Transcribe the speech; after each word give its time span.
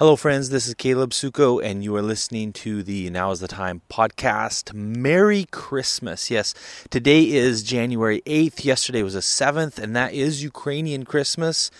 Hello, 0.00 0.16
friends. 0.16 0.48
This 0.48 0.66
is 0.66 0.72
Caleb 0.72 1.10
Suko, 1.10 1.62
and 1.62 1.84
you 1.84 1.94
are 1.94 2.00
listening 2.00 2.54
to 2.54 2.82
the 2.82 3.10
Now 3.10 3.32
is 3.32 3.40
the 3.40 3.46
Time 3.46 3.82
podcast. 3.90 4.72
Merry 4.72 5.44
Christmas. 5.50 6.30
Yes, 6.30 6.54
today 6.88 7.30
is 7.30 7.62
January 7.62 8.22
8th. 8.24 8.64
Yesterday 8.64 9.02
was 9.02 9.12
the 9.12 9.20
7th, 9.20 9.78
and 9.78 9.94
that 9.94 10.14
is 10.14 10.42
Ukrainian 10.42 11.04
Christmas. 11.04 11.70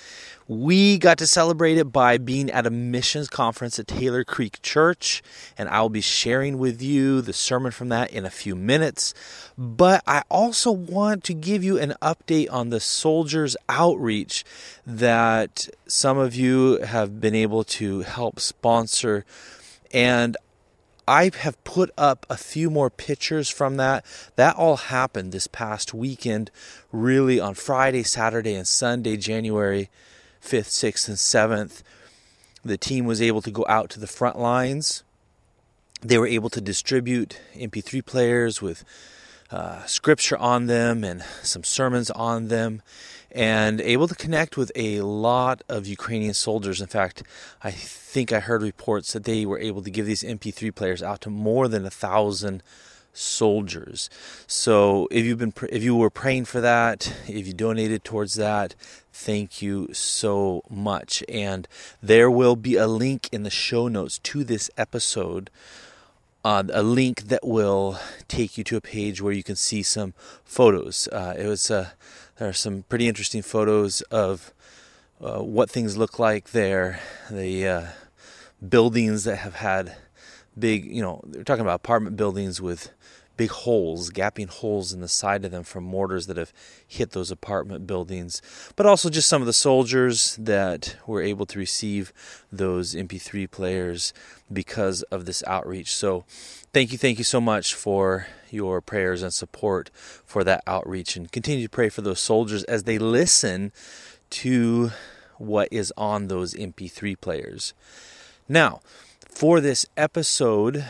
We 0.51 0.99
got 0.99 1.19
to 1.19 1.29
celebrate 1.29 1.79
it 1.79 1.93
by 1.93 2.19
being 2.19 2.51
at 2.51 2.67
a 2.67 2.71
missions 2.71 3.29
conference 3.29 3.79
at 3.79 3.87
Taylor 3.87 4.25
Creek 4.25 4.61
Church, 4.62 5.23
and 5.57 5.69
I'll 5.69 5.89
be 5.89 6.01
sharing 6.01 6.59
with 6.59 6.83
you 6.83 7.21
the 7.21 7.33
sermon 7.33 7.71
from 7.71 7.89
that 7.91 8.11
in 8.11 8.27
a 8.27 8.30
few 8.30 8.57
minutes. 8.57 9.15
But 9.57 10.02
I 10.09 10.25
also 10.29 10.73
want 10.73 11.23
to 11.23 11.34
give 11.34 11.62
you 11.62 11.79
an 11.79 11.95
update 12.02 12.51
on 12.51 12.71
the 12.71 12.80
soldiers' 12.80 13.57
outreach 13.69 14.45
that 14.84 15.69
some 15.87 16.19
of 16.19 16.34
you 16.34 16.80
have 16.80 17.21
been 17.21 17.37
able 17.37 17.62
to 17.62 18.01
help 18.01 18.41
sponsor. 18.41 19.25
And 19.93 20.37
I 21.07 21.30
have 21.32 21.62
put 21.62 21.93
up 21.96 22.27
a 22.29 22.37
few 22.37 22.71
more 22.71 22.91
pictures 22.91 23.48
from 23.48 23.77
that. 23.77 24.05
That 24.35 24.57
all 24.57 24.79
happened 24.79 25.30
this 25.30 25.46
past 25.46 25.95
weekend, 25.95 26.51
really 26.91 27.38
on 27.38 27.55
Friday, 27.55 28.02
Saturday, 28.02 28.55
and 28.55 28.66
Sunday, 28.66 29.16
January 29.16 29.91
5th, 30.43 30.69
6th, 30.69 31.09
and 31.09 31.17
7th, 31.17 31.83
the 32.65 32.77
team 32.77 33.05
was 33.05 33.23
able 33.23 33.43
to 33.43 33.51
go 33.51 33.65
out 33.69 33.91
to 33.91 34.01
the 34.01 34.07
front 34.07 34.39
lines. 34.39 35.03
They 36.03 36.19
were 36.19 36.27
able 36.27 36.51
to 36.51 36.61
distribute 36.61 37.41
MP3 37.55 38.05
players 38.05 38.63
with 38.63 38.85
uh, 39.51 39.85
scripture 39.87 40.39
on 40.39 40.66
them 40.66 41.03
and 41.05 41.23
some 41.43 41.65
sermons 41.65 42.11
on 42.11 42.49
them, 42.49 42.83
and 43.33 43.80
able 43.80 44.09
to 44.09 44.15
connect 44.15 44.57
with 44.57 44.71
a 44.75 45.01
lot 45.01 45.63
of 45.69 45.87
Ukrainian 45.87 46.35
soldiers. 46.35 46.80
In 46.80 46.87
fact, 46.87 47.23
I 47.63 47.71
think 47.71 48.33
I 48.33 48.41
heard 48.41 48.63
reports 48.63 49.13
that 49.13 49.25
they 49.25 49.45
were 49.47 49.59
able 49.59 49.83
to 49.83 49.91
give 49.91 50.07
these 50.07 50.23
MP3 50.23 50.75
players 50.75 51.02
out 51.02 51.21
to 51.23 51.30
more 51.30 51.69
than 51.69 51.85
a 51.85 51.91
thousand 51.91 52.63
soldiers. 53.13 54.09
So 54.47 55.09
if 55.11 55.25
you've 55.25 55.39
been 55.39 55.53
if 55.71 55.83
you 55.83 55.95
were 55.97 56.11
praying 56.11 56.47
for 56.47 56.61
that, 56.61 57.13
if 57.29 57.47
you 57.47 57.53
donated 57.53 58.05
towards 58.05 58.35
that, 58.35 58.75
thank 59.13 59.63
you 59.63 59.93
so 59.93 60.63
much. 60.71 61.23
And 61.29 61.66
there 62.03 62.31
will 62.31 62.57
be 62.57 62.77
a 62.77 62.87
link 62.87 63.29
in 63.33 63.43
the 63.43 63.51
show 63.51 63.88
notes 63.88 64.19
to 64.21 64.44
this 64.44 64.71
episode. 64.77 65.50
Uh, 66.43 66.65
a 66.72 66.83
link 66.83 67.22
that 67.25 67.47
will 67.47 67.99
take 68.27 68.56
you 68.56 68.65
to 68.65 68.77
a 68.77 68.81
page 68.81 69.21
where 69.21 69.33
you 69.33 69.43
can 69.43 69.56
see 69.56 69.83
some 69.83 70.15
photos. 70.43 71.06
Uh, 71.12 71.34
it 71.37 71.47
was 71.47 71.71
uh, 71.71 71.91
there 72.38 72.49
are 72.49 72.55
some 72.55 72.84
pretty 72.88 73.06
interesting 73.06 73.43
photos 73.43 74.00
of 74.03 74.55
uh, 75.21 75.41
what 75.41 75.71
things 75.71 75.99
look 75.99 76.19
like 76.19 76.53
there. 76.53 77.00
The 77.31 77.69
uh, 77.69 77.87
buildings 78.66 79.25
that 79.25 79.37
have 79.37 79.56
had 79.56 79.97
big, 80.59 80.84
you 80.87 81.03
know, 81.03 81.21
they're 81.27 81.44
talking 81.44 81.62
about 81.62 81.77
apartment 81.77 82.16
buildings 82.16 82.61
with 82.61 82.91
big 83.41 83.49
holes, 83.49 84.10
gapping 84.10 84.50
holes 84.50 84.93
in 84.93 85.00
the 85.00 85.09
side 85.09 85.47
of 85.47 85.50
them 85.50 85.62
from 85.62 85.83
mortars 85.83 86.27
that 86.27 86.37
have 86.37 86.53
hit 86.87 87.12
those 87.12 87.31
apartment 87.31 87.87
buildings, 87.87 88.43
but 88.77 88.84
also 88.84 89.09
just 89.09 89.31
some 89.31 89.41
of 89.41 89.47
the 89.47 89.53
soldiers 89.55 90.37
that 90.37 90.94
were 91.06 91.22
able 91.22 91.47
to 91.47 91.59
receive 91.59 92.12
those 92.53 92.94
MP3 92.94 93.50
players 93.50 94.12
because 94.53 95.00
of 95.05 95.25
this 95.25 95.43
outreach. 95.47 95.94
So, 95.94 96.27
thank 96.75 96.93
you, 96.93 96.99
thank 96.99 97.16
you 97.16 97.25
so 97.25 97.41
much 97.41 97.72
for 97.72 98.27
your 98.50 98.82
prayers 98.82 99.22
and 99.22 99.32
support 99.32 99.91
for 100.27 100.44
that 100.44 100.62
outreach, 100.66 101.16
and 101.16 101.32
continue 101.32 101.65
to 101.65 101.71
pray 101.71 101.88
for 101.88 102.03
those 102.03 102.21
soldiers 102.21 102.62
as 102.65 102.82
they 102.82 102.99
listen 102.99 103.72
to 104.28 104.91
what 105.38 105.66
is 105.71 105.94
on 105.97 106.28
those 106.28 106.53
MP3 106.53 107.19
players. 107.19 107.72
Now, 108.50 108.82
for 109.31 109.62
this 109.62 109.87
episode, 109.97 110.84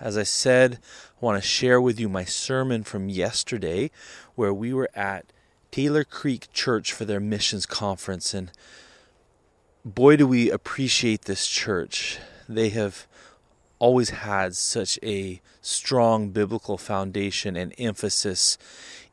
as 0.00 0.16
I 0.16 0.22
said, 0.22 0.78
I 1.20 1.24
want 1.24 1.42
to 1.42 1.48
share 1.48 1.80
with 1.80 2.00
you 2.00 2.08
my 2.08 2.24
sermon 2.24 2.82
from 2.82 3.08
yesterday 3.08 3.90
where 4.34 4.52
we 4.52 4.74
were 4.74 4.90
at 4.94 5.32
Taylor 5.70 6.04
Creek 6.04 6.48
Church 6.52 6.92
for 6.92 7.04
their 7.04 7.20
missions 7.20 7.66
conference. 7.66 8.34
And 8.34 8.50
boy, 9.84 10.16
do 10.16 10.26
we 10.26 10.50
appreciate 10.50 11.22
this 11.22 11.46
church. 11.46 12.18
They 12.48 12.70
have 12.70 13.06
always 13.78 14.10
had 14.10 14.56
such 14.56 14.98
a 15.02 15.40
strong 15.60 16.30
biblical 16.30 16.78
foundation 16.78 17.56
and 17.56 17.72
emphasis 17.78 18.58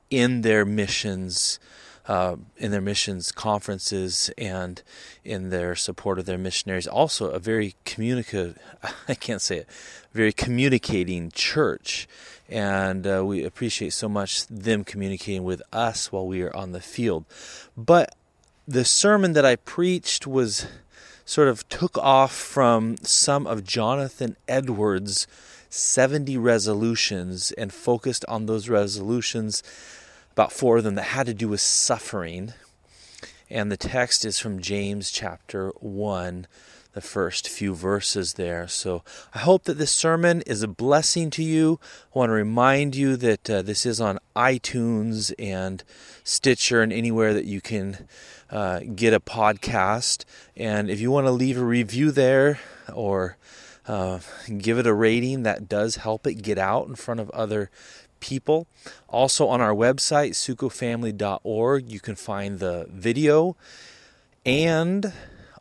in 0.09 0.41
their 0.41 0.65
missions 0.65 1.59
uh, 2.07 2.35
in 2.57 2.71
their 2.71 2.81
missions 2.81 3.31
conferences 3.31 4.31
and 4.37 4.81
in 5.23 5.49
their 5.49 5.75
support 5.75 6.19
of 6.19 6.25
their 6.25 6.37
missionaries. 6.37 6.87
Also, 6.87 7.29
a 7.29 7.39
very 7.39 7.75
communicative, 7.85 8.57
I 9.07 9.15
can't 9.15 9.41
say 9.41 9.57
it, 9.57 9.67
very 10.13 10.33
communicating 10.33 11.31
church. 11.31 12.07
And 12.49 13.07
uh, 13.07 13.23
we 13.25 13.43
appreciate 13.43 13.93
so 13.93 14.09
much 14.09 14.45
them 14.47 14.83
communicating 14.83 15.43
with 15.43 15.61
us 15.71 16.11
while 16.11 16.27
we 16.27 16.41
are 16.41 16.55
on 16.55 16.73
the 16.73 16.81
field. 16.81 17.25
But 17.77 18.15
the 18.67 18.83
sermon 18.83 19.33
that 19.33 19.45
I 19.45 19.55
preached 19.55 20.27
was 20.27 20.67
sort 21.23 21.47
of 21.47 21.67
took 21.69 21.97
off 21.97 22.33
from 22.33 22.97
some 23.03 23.47
of 23.47 23.63
Jonathan 23.63 24.35
Edwards' 24.47 25.27
70 25.69 26.37
resolutions 26.37 27.53
and 27.53 27.71
focused 27.73 28.25
on 28.27 28.45
those 28.45 28.67
resolutions 28.67 29.63
about 30.31 30.51
four 30.51 30.77
of 30.77 30.83
them 30.83 30.95
that 30.95 31.03
had 31.03 31.25
to 31.27 31.33
do 31.33 31.47
with 31.47 31.61
suffering. 31.61 32.53
And 33.49 33.71
the 33.71 33.77
text 33.77 34.23
is 34.23 34.39
from 34.39 34.61
James 34.61 35.11
chapter 35.11 35.71
1, 35.79 36.47
the 36.93 37.01
first 37.01 37.49
few 37.49 37.75
verses 37.75 38.33
there. 38.33 38.67
So 38.67 39.03
I 39.33 39.39
hope 39.39 39.65
that 39.65 39.77
this 39.77 39.91
sermon 39.91 40.41
is 40.43 40.63
a 40.63 40.67
blessing 40.67 41.29
to 41.31 41.43
you. 41.43 41.79
I 42.15 42.19
want 42.19 42.29
to 42.29 42.33
remind 42.33 42.95
you 42.95 43.17
that 43.17 43.49
uh, 43.49 43.61
this 43.61 43.85
is 43.85 43.99
on 43.99 44.19
iTunes 44.35 45.33
and 45.37 45.83
Stitcher 46.23 46.81
and 46.81 46.93
anywhere 46.93 47.33
that 47.33 47.45
you 47.45 47.59
can 47.59 48.07
uh, 48.49 48.81
get 48.95 49.13
a 49.13 49.19
podcast. 49.19 50.23
And 50.55 50.89
if 50.89 51.01
you 51.01 51.11
want 51.11 51.27
to 51.27 51.31
leave 51.31 51.57
a 51.57 51.65
review 51.65 52.11
there 52.11 52.59
or 52.93 53.37
uh, 53.87 54.19
give 54.57 54.77
it 54.77 54.87
a 54.87 54.93
rating, 54.93 55.43
that 55.43 55.67
does 55.67 55.97
help 55.97 56.27
it 56.27 56.35
get 56.35 56.57
out 56.57 56.87
in 56.87 56.95
front 56.95 57.19
of 57.19 57.29
other 57.31 57.69
people. 58.21 58.67
Also 59.09 59.47
on 59.47 59.59
our 59.59 59.73
website, 59.73 60.31
sukofamily.org, 60.31 61.89
you 61.89 61.99
can 61.99 62.15
find 62.15 62.59
the 62.59 62.87
video 62.89 63.57
and 64.45 65.11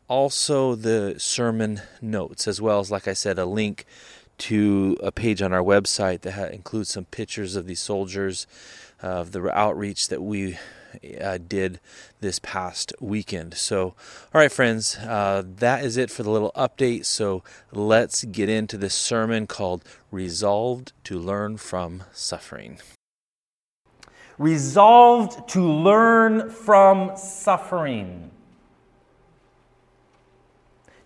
also 0.06 0.74
the 0.74 1.16
sermon 1.18 1.80
notes, 2.00 2.46
as 2.46 2.60
well 2.60 2.78
as, 2.80 2.90
like 2.90 3.08
I 3.08 3.12
said, 3.12 3.38
a 3.38 3.46
link 3.46 3.84
to 4.38 4.96
a 5.02 5.12
page 5.12 5.42
on 5.42 5.52
our 5.52 5.62
website 5.62 6.22
that 6.22 6.52
includes 6.52 6.88
some 6.88 7.04
pictures 7.06 7.56
of 7.56 7.66
these 7.66 7.80
soldiers, 7.80 8.46
of 9.02 9.32
the 9.32 9.50
outreach 9.56 10.08
that 10.08 10.22
we 10.22 10.58
uh, 11.20 11.38
did 11.38 11.80
this 12.20 12.38
past 12.38 12.92
weekend. 13.00 13.54
So, 13.54 13.94
all 14.34 14.40
right, 14.40 14.52
friends, 14.52 14.96
uh, 14.96 15.42
that 15.56 15.84
is 15.84 15.96
it 15.96 16.10
for 16.10 16.22
the 16.22 16.30
little 16.30 16.52
update. 16.56 17.04
So, 17.06 17.42
let's 17.72 18.24
get 18.24 18.48
into 18.48 18.76
this 18.76 18.94
sermon 18.94 19.46
called 19.46 19.84
Resolved 20.10 20.92
to 21.04 21.18
Learn 21.18 21.56
from 21.56 22.04
Suffering. 22.12 22.78
Resolved 24.38 25.48
to 25.50 25.62
learn 25.62 26.48
from 26.48 27.12
suffering. 27.16 28.30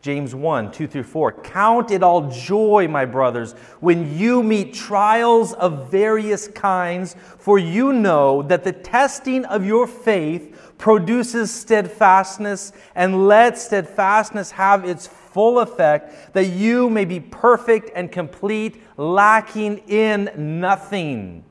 James 0.04 0.34
1 0.34 0.70
2 0.70 0.86
through 0.86 1.02
4. 1.02 1.32
Count 1.32 1.90
it 1.90 2.02
all 2.02 2.30
joy, 2.30 2.86
my 2.86 3.06
brothers, 3.06 3.54
when 3.80 4.18
you 4.18 4.42
meet 4.42 4.74
trials 4.74 5.54
of 5.54 5.90
various 5.90 6.46
kinds, 6.46 7.16
for 7.38 7.58
you 7.58 7.90
know 7.90 8.42
that 8.42 8.64
the 8.64 8.72
testing 8.72 9.46
of 9.46 9.64
your 9.64 9.86
faith 9.86 10.74
produces 10.76 11.50
steadfastness, 11.50 12.74
and 12.94 13.26
let 13.26 13.56
steadfastness 13.56 14.50
have 14.50 14.84
its 14.84 15.06
full 15.06 15.60
effect, 15.60 16.34
that 16.34 16.48
you 16.48 16.90
may 16.90 17.06
be 17.06 17.18
perfect 17.18 17.90
and 17.94 18.12
complete, 18.12 18.82
lacking 18.98 19.78
in 19.88 20.30
nothing. 20.60 21.42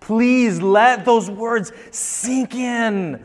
Please 0.00 0.62
let 0.62 1.04
those 1.04 1.28
words 1.28 1.70
sink 1.90 2.54
in 2.54 3.22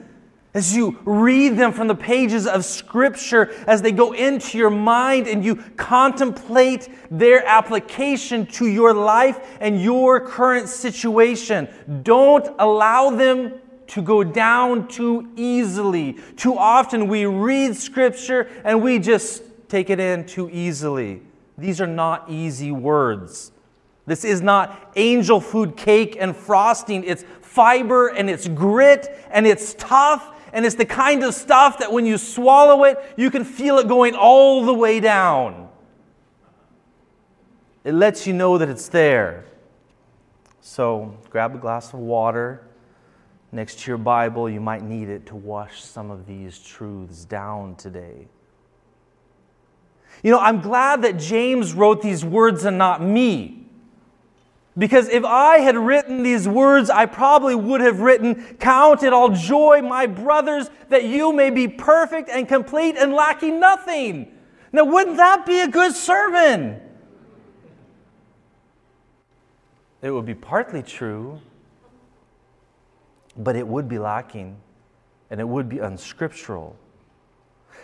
as 0.53 0.75
you 0.75 0.99
read 1.03 1.57
them 1.57 1.71
from 1.71 1.87
the 1.87 1.95
pages 1.95 2.45
of 2.45 2.63
Scripture, 2.63 3.51
as 3.65 3.81
they 3.81 3.91
go 3.91 4.13
into 4.13 4.57
your 4.57 4.69
mind 4.69 5.27
and 5.27 5.43
you 5.43 5.55
contemplate 5.77 6.89
their 7.09 7.45
application 7.45 8.45
to 8.45 8.67
your 8.67 8.93
life 8.93 9.57
and 9.59 9.81
your 9.81 10.19
current 10.19 10.69
situation, 10.69 11.67
don't 12.03 12.47
allow 12.59 13.09
them 13.09 13.53
to 13.87 14.01
go 14.01 14.23
down 14.23 14.87
too 14.87 15.27
easily. 15.35 16.13
Too 16.37 16.55
often 16.55 17.07
we 17.07 17.25
read 17.25 17.75
Scripture 17.75 18.47
and 18.63 18.81
we 18.81 18.99
just 18.99 19.43
take 19.67 19.89
it 19.89 19.99
in 19.99 20.25
too 20.25 20.49
easily. 20.51 21.21
These 21.57 21.81
are 21.81 21.87
not 21.87 22.29
easy 22.29 22.71
words. 22.71 23.51
This 24.05 24.23
is 24.23 24.41
not 24.41 24.91
angel 24.95 25.39
food 25.39 25.77
cake 25.77 26.17
and 26.19 26.35
frosting. 26.35 27.03
It's 27.05 27.23
fiber 27.41 28.07
and 28.09 28.29
it's 28.29 28.47
grit 28.47 29.15
and 29.31 29.47
it's 29.47 29.75
tough 29.75 30.32
and 30.53 30.65
it's 30.65 30.75
the 30.75 30.85
kind 30.85 31.23
of 31.23 31.33
stuff 31.33 31.79
that 31.79 31.91
when 31.91 32.05
you 32.05 32.17
swallow 32.17 32.83
it, 32.85 32.97
you 33.17 33.31
can 33.31 33.43
feel 33.43 33.79
it 33.79 33.87
going 33.87 34.13
all 34.13 34.63
the 34.65 34.73
way 34.73 34.99
down. 34.99 35.67
It 37.83 37.93
lets 37.93 38.25
you 38.27 38.33
know 38.33 38.59
that 38.59 38.69
it's 38.69 38.87
there. 38.87 39.45
So 40.61 41.17
grab 41.29 41.55
a 41.55 41.57
glass 41.57 41.91
of 41.91 41.99
water 41.99 42.65
next 43.51 43.79
to 43.79 43.91
your 43.91 43.97
Bible. 43.97 44.47
You 44.47 44.61
might 44.61 44.83
need 44.83 45.09
it 45.09 45.25
to 45.25 45.35
wash 45.35 45.83
some 45.83 46.11
of 46.11 46.27
these 46.27 46.59
truths 46.59 47.25
down 47.25 47.75
today. 47.75 48.27
You 50.21 50.31
know, 50.31 50.39
I'm 50.39 50.61
glad 50.61 51.01
that 51.01 51.17
James 51.17 51.73
wrote 51.73 52.01
these 52.01 52.23
words 52.23 52.63
and 52.63 52.77
not 52.77 53.01
me. 53.01 53.62
Because 54.77 55.07
if 55.09 55.23
I 55.23 55.59
had 55.59 55.77
written 55.77 56.23
these 56.23 56.47
words, 56.47 56.89
I 56.89 57.05
probably 57.05 57.53
would 57.53 57.81
have 57.81 57.99
written, 57.99 58.57
Count 58.59 59.03
it 59.03 59.13
all 59.13 59.29
joy, 59.29 59.81
my 59.83 60.07
brothers, 60.07 60.69
that 60.89 61.03
you 61.03 61.31
may 61.31 61.51
be 61.51 61.67
perfect 61.67 62.29
and 62.29 62.47
complete 62.47 62.95
and 62.97 63.13
lacking 63.13 63.59
nothing. 63.59 64.31
Now, 64.71 64.85
wouldn't 64.85 65.17
that 65.17 65.45
be 65.45 65.59
a 65.61 65.67
good 65.67 65.93
sermon? 65.93 66.81
It 70.01 70.09
would 70.09 70.25
be 70.25 70.33
partly 70.33 70.81
true, 70.81 71.39
but 73.37 73.55
it 73.55 73.67
would 73.67 73.87
be 73.87 73.99
lacking 73.99 74.57
and 75.29 75.39
it 75.39 75.47
would 75.47 75.69
be 75.69 75.79
unscriptural. 75.79 76.75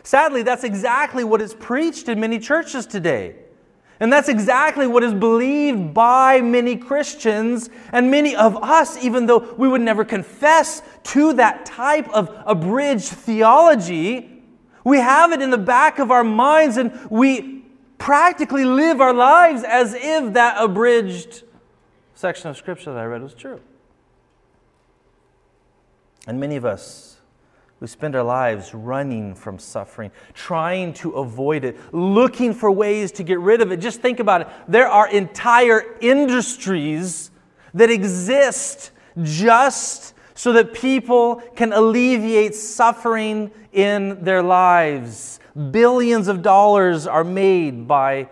Sadly, 0.03 0.41
that's 0.41 0.63
exactly 0.63 1.23
what 1.23 1.41
is 1.41 1.53
preached 1.53 2.09
in 2.09 2.19
many 2.19 2.39
churches 2.39 2.85
today. 2.85 3.35
And 3.99 4.13
that's 4.13 4.29
exactly 4.29 4.87
what 4.87 5.03
is 5.03 5.13
believed 5.13 5.93
by 5.93 6.39
many 6.39 6.77
Christians 6.77 7.69
and 7.91 8.09
many 8.09 8.35
of 8.35 8.55
us, 8.57 9.03
even 9.03 9.25
though 9.25 9.53
we 9.57 9.67
would 9.67 9.81
never 9.81 10.05
confess 10.05 10.81
to 11.03 11.33
that 11.33 11.65
type 11.65 12.07
of 12.09 12.33
abridged 12.45 13.09
theology. 13.09 14.41
We 14.85 14.99
have 14.99 15.33
it 15.33 15.41
in 15.41 15.49
the 15.49 15.57
back 15.57 15.99
of 15.99 16.11
our 16.11 16.23
minds 16.23 16.77
and 16.77 16.97
we 17.09 17.65
practically 17.97 18.63
live 18.63 19.01
our 19.01 19.13
lives 19.13 19.63
as 19.63 19.93
if 19.93 20.33
that 20.33 20.55
abridged 20.63 21.43
section 22.15 22.49
of 22.49 22.55
scripture 22.55 22.93
that 22.93 22.99
I 22.99 23.05
read 23.05 23.21
was 23.21 23.33
true. 23.33 23.59
And 26.25 26.39
many 26.39 26.55
of 26.55 26.63
us 26.63 27.08
we 27.79 27.87
spend 27.87 28.15
our 28.15 28.23
lives 28.23 28.73
running 28.73 29.33
from 29.35 29.57
suffering, 29.57 30.11
trying 30.33 30.93
to 30.95 31.11
avoid 31.11 31.63
it, 31.63 31.77
looking 31.93 32.53
for 32.53 32.69
ways 32.69 33.11
to 33.13 33.23
get 33.23 33.39
rid 33.39 33.61
of 33.61 33.71
it. 33.71 33.77
Just 33.77 34.01
think 34.01 34.19
about 34.19 34.41
it. 34.41 34.47
There 34.67 34.87
are 34.87 35.07
entire 35.07 35.95
industries 36.01 37.31
that 37.73 37.89
exist 37.89 38.91
just 39.23 40.13
so 40.35 40.53
that 40.53 40.73
people 40.73 41.37
can 41.55 41.71
alleviate 41.71 42.55
suffering 42.55 43.51
in 43.71 44.23
their 44.23 44.43
lives. 44.43 45.39
Billions 45.71 46.27
of 46.27 46.41
dollars 46.41 47.07
are 47.07 47.23
made 47.23 47.87
by 47.87 48.27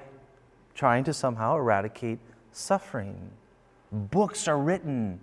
trying 0.76 1.04
to 1.06 1.14
somehow 1.14 1.56
eradicate 1.58 2.20
suffering. 2.52 3.32
Books 3.92 4.48
are 4.48 4.58
written 4.58 5.20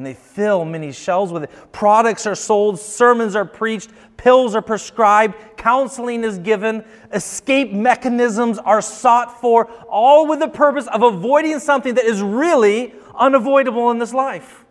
and 0.00 0.06
they 0.06 0.14
fill 0.14 0.64
many 0.64 0.92
shelves 0.92 1.30
with 1.30 1.44
it. 1.44 1.50
Products 1.72 2.26
are 2.26 2.34
sold, 2.34 2.80
sermons 2.80 3.36
are 3.36 3.44
preached, 3.44 3.90
pills 4.16 4.54
are 4.54 4.62
prescribed, 4.62 5.34
counseling 5.58 6.24
is 6.24 6.38
given, 6.38 6.82
escape 7.12 7.70
mechanisms 7.70 8.56
are 8.56 8.80
sought 8.80 9.42
for, 9.42 9.66
all 9.90 10.26
with 10.26 10.40
the 10.40 10.48
purpose 10.48 10.86
of 10.86 11.02
avoiding 11.02 11.58
something 11.58 11.92
that 11.96 12.06
is 12.06 12.22
really 12.22 12.94
unavoidable 13.14 13.90
in 13.90 13.98
this 13.98 14.14
life. 14.14 14.64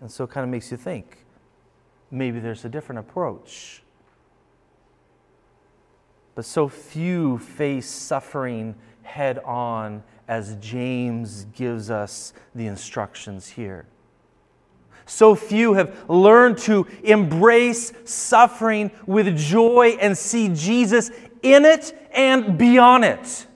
And 0.00 0.10
so 0.10 0.24
it 0.24 0.30
kind 0.30 0.42
of 0.42 0.50
makes 0.50 0.72
you 0.72 0.76
think 0.76 1.24
maybe 2.10 2.40
there's 2.40 2.64
a 2.64 2.68
different 2.68 2.98
approach. 2.98 3.84
But 6.34 6.44
so 6.44 6.66
few 6.66 7.38
face 7.38 7.88
suffering 7.88 8.74
head 9.02 9.38
on 9.44 10.02
as 10.30 10.54
James 10.60 11.46
gives 11.56 11.90
us 11.90 12.32
the 12.54 12.68
instructions 12.68 13.48
here. 13.48 13.84
So 15.04 15.34
few 15.34 15.74
have 15.74 16.08
learned 16.08 16.58
to 16.58 16.86
embrace 17.02 17.92
suffering 18.04 18.92
with 19.06 19.36
joy 19.36 19.98
and 20.00 20.16
see 20.16 20.48
Jesus 20.50 21.10
in 21.42 21.64
it 21.64 21.92
and 22.12 22.56
beyond 22.56 23.04
it. 23.04 23.48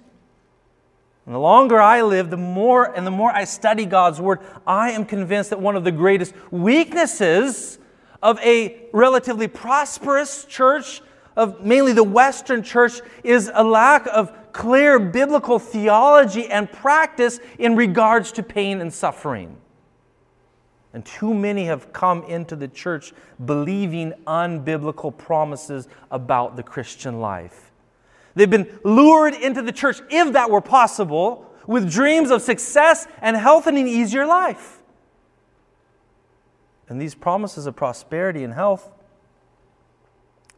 And 1.27 1.35
the 1.35 1.39
longer 1.39 1.81
I 1.81 2.03
live, 2.03 2.31
the 2.31 2.37
more 2.37 2.93
and 2.93 3.07
the 3.07 3.13
more 3.13 3.31
I 3.31 3.45
study 3.45 3.87
God's 3.87 4.21
Word, 4.21 4.41
I 4.67 4.91
am 4.91 5.05
convinced 5.05 5.51
that 5.51 5.61
one 5.61 5.77
of 5.77 5.85
the 5.85 5.93
greatest 5.93 6.35
weaknesses 6.51 7.79
of 8.21 8.41
a 8.41 8.89
relatively 8.93 9.47
prosperous 9.47 10.45
church, 10.45 11.03
of 11.37 11.65
mainly 11.65 11.93
the 11.93 12.03
Western 12.03 12.65
church, 12.65 13.01
is 13.23 13.49
a 13.55 13.63
lack 13.63 14.09
of 14.09 14.37
clear 14.55 14.99
biblical 14.99 15.59
theology 15.59 16.47
and 16.47 16.73
practice 16.73 17.41
in 17.59 17.77
regards 17.77 18.33
to 18.33 18.43
pain 18.43 18.81
and 18.81 18.91
suffering. 18.91 19.59
And 20.95 21.05
too 21.05 21.35
many 21.35 21.67
have 21.67 21.93
come 21.93 22.23
into 22.23 22.57
the 22.57 22.69
church 22.69 23.13
believing 23.45 24.15
unbiblical 24.27 25.15
promises 25.15 25.89
about 26.11 26.57
the 26.57 26.63
Christian 26.63 27.21
life. 27.21 27.73
They've 28.37 28.49
been 28.49 28.79
lured 28.85 29.35
into 29.35 29.61
the 29.61 29.73
church, 29.73 30.01
if 30.09 30.33
that 30.33 30.51
were 30.51 30.61
possible, 30.61 31.51
with 31.67 31.91
dreams 31.91 32.31
of 32.31 32.41
success 32.41 33.07
and 33.21 33.37
health 33.37 33.67
and 33.67 33.77
an 33.77 33.89
easier 33.89 34.25
life. 34.25 34.83
And 36.89 37.01
these 37.01 37.15
promises 37.15 37.67
of 37.67 37.75
prosperity 37.75 38.45
and 38.45 38.55
health 38.55 38.91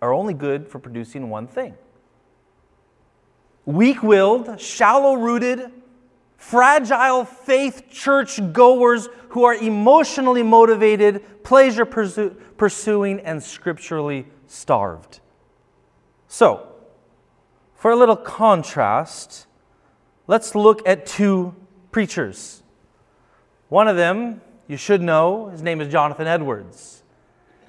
are 0.03 0.13
only 0.13 0.35
good 0.35 0.69
for 0.69 0.79
producing 0.79 1.31
one 1.31 1.47
thing 1.47 1.75
weak 3.67 4.03
willed, 4.03 4.61
shallow 4.61 5.15
rooted, 5.15 5.71
fragile 6.39 7.25
faith 7.25 7.91
church 7.91 8.41
goers 8.53 9.09
who 9.31 9.45
are 9.45 9.55
emotionally 9.55 10.43
motivated, 10.43 11.43
pleasure 11.43 11.85
pursuing, 11.85 13.21
and 13.21 13.43
scripturally 13.43 14.27
starved. 14.47 15.21
So, 16.29 16.67
for 17.75 17.91
a 17.91 17.97
little 17.97 18.17
contrast, 18.17 19.47
let's 20.27 20.55
look 20.55 20.87
at 20.89 21.05
two 21.05 21.55
preachers. 21.91 22.63
One 23.69 23.89
of 23.89 23.97
them, 23.97 24.41
you 24.69 24.77
should 24.77 25.03
know, 25.03 25.49
his 25.49 25.63
name 25.63 25.81
is 25.81 25.93
Jonathan 25.93 26.27
Edwards. 26.27 27.03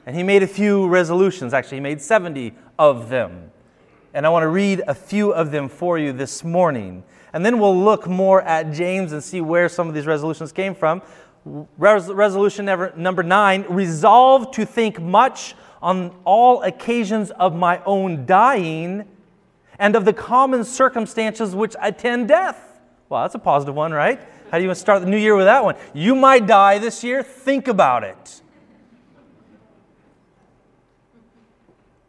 And 0.05 0.15
he 0.15 0.23
made 0.23 0.41
a 0.41 0.47
few 0.47 0.87
resolutions. 0.87 1.53
Actually, 1.53 1.77
he 1.77 1.81
made 1.81 2.01
70 2.01 2.53
of 2.79 3.09
them. 3.09 3.51
And 4.13 4.25
I 4.25 4.29
want 4.29 4.43
to 4.43 4.47
read 4.47 4.81
a 4.87 4.95
few 4.95 5.31
of 5.31 5.51
them 5.51 5.69
for 5.69 5.97
you 5.97 6.13
this 6.13 6.43
morning. 6.43 7.03
And 7.33 7.45
then 7.45 7.59
we'll 7.59 7.79
look 7.79 8.07
more 8.07 8.41
at 8.41 8.71
James 8.71 9.11
and 9.11 9.23
see 9.23 9.41
where 9.41 9.69
some 9.69 9.87
of 9.87 9.93
these 9.93 10.07
resolutions 10.07 10.51
came 10.51 10.73
from. 10.73 11.01
Res- 11.77 12.07
resolution 12.07 12.65
number, 12.65 12.93
number 12.95 13.23
nine 13.23 13.65
resolve 13.69 14.51
to 14.51 14.65
think 14.65 14.99
much 14.99 15.55
on 15.81 16.15
all 16.25 16.63
occasions 16.63 17.31
of 17.31 17.55
my 17.55 17.81
own 17.85 18.25
dying 18.25 19.05
and 19.79 19.95
of 19.95 20.05
the 20.05 20.13
common 20.13 20.63
circumstances 20.63 21.55
which 21.55 21.75
attend 21.81 22.27
death. 22.27 22.79
Well, 23.09 23.21
that's 23.21 23.35
a 23.35 23.39
positive 23.39 23.75
one, 23.75 23.93
right? 23.93 24.19
How 24.51 24.57
do 24.57 24.63
you 24.63 24.73
start 24.75 25.01
the 25.01 25.09
new 25.09 25.17
year 25.17 25.35
with 25.35 25.45
that 25.45 25.63
one? 25.63 25.75
You 25.93 26.15
might 26.15 26.47
die 26.47 26.79
this 26.79 27.03
year, 27.03 27.23
think 27.23 27.67
about 27.67 28.03
it. 28.03 28.41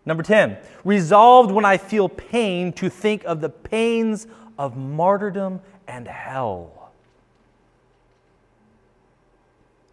Number 0.08 0.22
10, 0.22 0.56
resolved 0.84 1.50
when 1.50 1.66
I 1.66 1.76
feel 1.76 2.08
pain 2.08 2.72
to 2.72 2.88
think 2.88 3.24
of 3.24 3.42
the 3.42 3.50
pains 3.50 4.26
of 4.58 4.74
martyrdom 4.74 5.60
and 5.86 6.08
hell. 6.08 6.92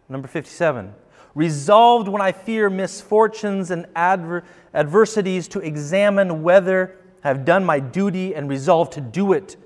Number 0.08 0.26
57, 0.26 0.94
resolved 1.34 2.08
when 2.08 2.22
I 2.22 2.32
fear 2.32 2.70
misfortunes 2.70 3.70
and 3.70 3.84
adver- 3.94 4.42
adversities 4.72 5.48
to 5.48 5.60
examine 5.60 6.42
whether 6.42 6.96
I 7.22 7.28
have 7.28 7.44
done 7.44 7.62
my 7.62 7.78
duty 7.78 8.34
and 8.34 8.48
resolve 8.48 8.88
to 8.92 9.02
do 9.02 9.34
it, 9.34 9.58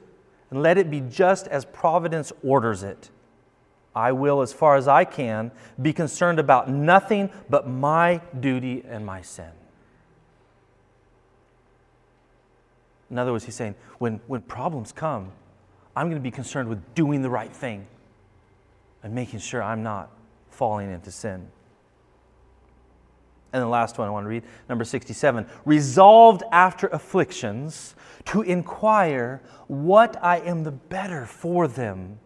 and 0.50 0.64
let 0.64 0.78
it 0.78 0.90
be 0.90 1.00
just 1.00 1.46
as 1.46 1.64
providence 1.64 2.32
orders 2.42 2.82
it. 2.82 3.10
I 3.94 4.10
will, 4.10 4.40
as 4.40 4.52
far 4.52 4.74
as 4.74 4.88
I 4.88 5.04
can, 5.04 5.52
be 5.80 5.92
concerned 5.92 6.40
about 6.40 6.68
nothing 6.68 7.30
but 7.48 7.68
my 7.68 8.20
duty 8.40 8.82
and 8.84 9.06
my 9.06 9.22
sin. 9.22 9.52
In 13.10 13.18
other 13.18 13.32
words, 13.32 13.44
he's 13.44 13.56
saying, 13.56 13.74
when, 13.98 14.20
when 14.26 14.40
problems 14.42 14.92
come, 14.92 15.32
I'm 15.96 16.06
going 16.06 16.20
to 16.20 16.22
be 16.22 16.30
concerned 16.30 16.68
with 16.68 16.94
doing 16.94 17.22
the 17.22 17.30
right 17.30 17.52
thing 17.52 17.86
and 19.02 19.14
making 19.14 19.40
sure 19.40 19.62
I'm 19.62 19.82
not 19.82 20.10
falling 20.50 20.92
into 20.92 21.10
sin. 21.10 21.48
And 23.52 23.62
the 23.62 23.66
last 23.66 23.98
one 23.98 24.06
I 24.06 24.10
want 24.10 24.24
to 24.24 24.28
read, 24.28 24.44
number 24.68 24.84
67 24.84 25.44
resolved 25.64 26.44
after 26.52 26.86
afflictions 26.88 27.96
to 28.26 28.42
inquire 28.42 29.42
what 29.66 30.22
I 30.22 30.38
am 30.38 30.62
the 30.62 30.70
better 30.70 31.26
for 31.26 31.66
them, 31.66 32.20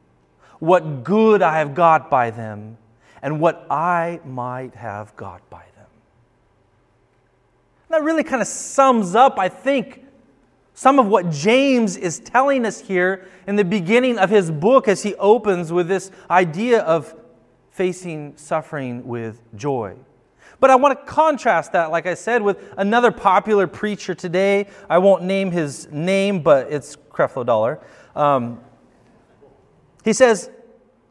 what 0.58 1.02
good 1.02 1.40
I 1.40 1.58
have 1.58 1.74
got 1.74 2.10
by 2.10 2.30
them, 2.30 2.76
and 3.22 3.40
what 3.40 3.66
I 3.70 4.20
might 4.24 4.74
have 4.74 5.16
got 5.16 5.48
by 5.48 5.64
them. 5.76 5.86
That 7.88 8.02
really 8.02 8.24
kind 8.24 8.42
of 8.42 8.48
sums 8.48 9.14
up, 9.14 9.38
I 9.38 9.48
think, 9.48 10.03
some 10.74 10.98
of 10.98 11.06
what 11.06 11.30
James 11.30 11.96
is 11.96 12.18
telling 12.18 12.66
us 12.66 12.80
here 12.80 13.28
in 13.46 13.54
the 13.56 13.64
beginning 13.64 14.18
of 14.18 14.28
his 14.28 14.50
book 14.50 14.88
as 14.88 15.02
he 15.04 15.14
opens 15.14 15.72
with 15.72 15.86
this 15.86 16.10
idea 16.28 16.80
of 16.80 17.14
facing 17.70 18.36
suffering 18.36 19.06
with 19.06 19.40
joy. 19.54 19.96
But 20.60 20.70
I 20.70 20.76
want 20.76 20.98
to 20.98 21.06
contrast 21.06 21.72
that, 21.72 21.90
like 21.90 22.06
I 22.06 22.14
said, 22.14 22.42
with 22.42 22.72
another 22.76 23.12
popular 23.12 23.66
preacher 23.66 24.14
today. 24.14 24.68
I 24.88 24.98
won't 24.98 25.22
name 25.22 25.50
his 25.50 25.90
name, 25.90 26.40
but 26.40 26.72
it's 26.72 26.96
Creflo 27.10 27.46
Dollar. 27.46 27.80
Um, 28.16 28.60
he 30.04 30.12
says, 30.12 30.50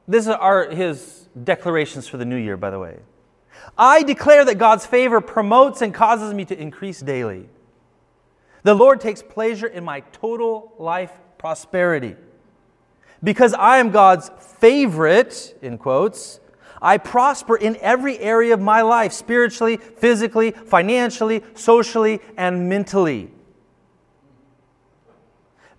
These 0.07 0.27
are 0.27 0.69
his 0.69 1.27
declarations 1.41 2.07
for 2.07 2.17
the 2.17 2.25
new 2.25 2.37
year, 2.37 2.57
by 2.57 2.69
the 2.69 2.79
way. 2.79 2.99
I 3.77 4.03
declare 4.03 4.43
that 4.45 4.57
God's 4.57 4.85
favor 4.85 5.21
promotes 5.21 5.81
and 5.81 5.93
causes 5.93 6.33
me 6.33 6.45
to 6.45 6.59
increase 6.59 6.99
daily. 6.99 7.47
The 8.63 8.73
Lord 8.73 9.01
takes 9.01 9.21
pleasure 9.21 9.67
in 9.67 9.83
my 9.83 9.99
total 10.11 10.73
life 10.79 11.11
prosperity. 11.37 12.15
Because 13.21 13.53
I 13.53 13.77
am 13.77 13.91
God's 13.91 14.31
favorite, 14.59 15.57
in 15.61 15.77
quotes, 15.77 16.39
I 16.81 16.97
prosper 16.97 17.55
in 17.55 17.77
every 17.77 18.19
area 18.19 18.53
of 18.53 18.59
my 18.59 18.81
life 18.81 19.13
spiritually, 19.13 19.77
physically, 19.77 20.51
financially, 20.51 21.41
socially, 21.53 22.19
and 22.35 22.67
mentally. 22.67 23.31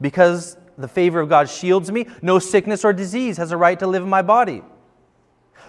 Because 0.01 0.57
the 0.79 0.89
favor 0.89 1.21
of 1.21 1.29
God 1.29 1.49
shields 1.49 1.93
me, 1.93 2.07
no 2.23 2.39
sickness 2.39 2.85
or 2.85 2.93
disease 2.93 3.37
has 3.37 3.53
a 3.53 3.57
right 3.57 3.79
to 3.79 3.87
live 3.87 4.03
in 4.03 4.09
my 4.09 4.23
body. 4.23 4.63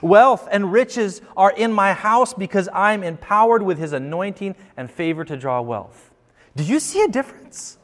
Wealth 0.02 0.48
and 0.52 0.72
riches 0.72 1.22
are 1.36 1.52
in 1.52 1.72
my 1.72 1.94
house 1.94 2.34
because 2.34 2.68
I'm 2.74 3.04
empowered 3.04 3.62
with 3.62 3.78
his 3.78 3.94
anointing 3.94 4.56
and 4.78 4.90
favor 4.90 5.24
to 5.26 5.38
draw 5.38 5.62
wealth. 5.62 6.12
Do 6.56 6.64
you 6.64 6.80
see 6.80 7.02
a 7.02 7.08
difference? 7.08 7.78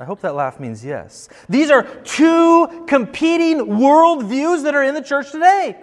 I 0.00 0.04
hope 0.04 0.20
that 0.22 0.34
laugh 0.34 0.58
means 0.58 0.84
yes. 0.84 1.28
These 1.48 1.70
are 1.70 1.84
two 2.02 2.84
competing 2.88 3.58
worldviews 3.58 4.64
that 4.64 4.74
are 4.74 4.82
in 4.82 4.94
the 4.94 5.02
church 5.02 5.30
today. 5.30 5.76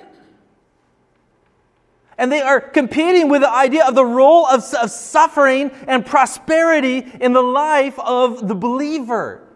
And 2.17 2.29
they 2.29 2.41
are 2.41 2.59
competing 2.59 3.29
with 3.29 3.43
the 3.43 3.49
idea 3.49 3.87
of 3.87 3.95
the 3.95 4.03
role 4.03 4.45
of, 4.45 4.61
of 4.73 4.91
suffering 4.91 5.71
and 5.87 6.05
prosperity 6.05 6.97
in 7.21 7.31
the 7.31 7.41
life 7.41 7.97
of 7.97 8.45
the 8.45 8.55
believer. 8.55 9.47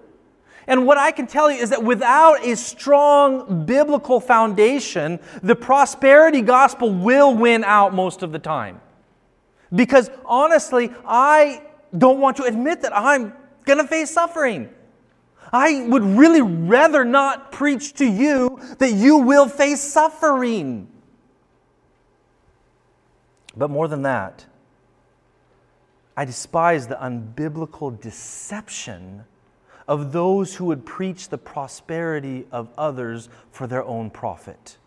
And 0.65 0.87
what 0.87 0.97
I 0.97 1.11
can 1.11 1.27
tell 1.27 1.51
you 1.51 1.57
is 1.57 1.71
that 1.71 1.83
without 1.83 2.45
a 2.45 2.55
strong 2.55 3.65
biblical 3.65 4.21
foundation, 4.21 5.19
the 5.41 5.55
prosperity 5.55 6.39
gospel 6.39 6.89
will 6.93 7.35
win 7.35 7.65
out 7.65 7.93
most 7.93 8.23
of 8.23 8.31
the 8.31 8.39
time. 8.39 8.79
Because 9.73 10.09
honestly, 10.25 10.91
I 11.05 11.63
don't 11.97 12.19
want 12.19 12.37
to 12.37 12.43
admit 12.43 12.81
that 12.81 12.95
I'm 12.95 13.33
going 13.65 13.79
to 13.79 13.87
face 13.87 14.11
suffering. 14.11 14.69
I 15.51 15.85
would 15.87 16.03
really 16.03 16.41
rather 16.41 17.05
not 17.05 17.51
preach 17.51 17.93
to 17.93 18.05
you 18.05 18.59
that 18.79 18.91
you 18.91 19.17
will 19.17 19.47
face 19.47 19.81
suffering. 19.81 20.87
But 23.55 23.69
more 23.69 23.87
than 23.87 24.01
that, 24.01 24.45
I 26.17 26.25
despise 26.25 26.87
the 26.87 26.95
unbiblical 26.95 27.99
deception 27.99 29.25
of 29.87 30.11
those 30.11 30.55
who 30.55 30.65
would 30.65 30.85
preach 30.85 31.29
the 31.29 31.37
prosperity 31.37 32.45
of 32.51 32.69
others 32.77 33.29
for 33.51 33.67
their 33.67 33.83
own 33.83 34.09
profit. 34.09 34.77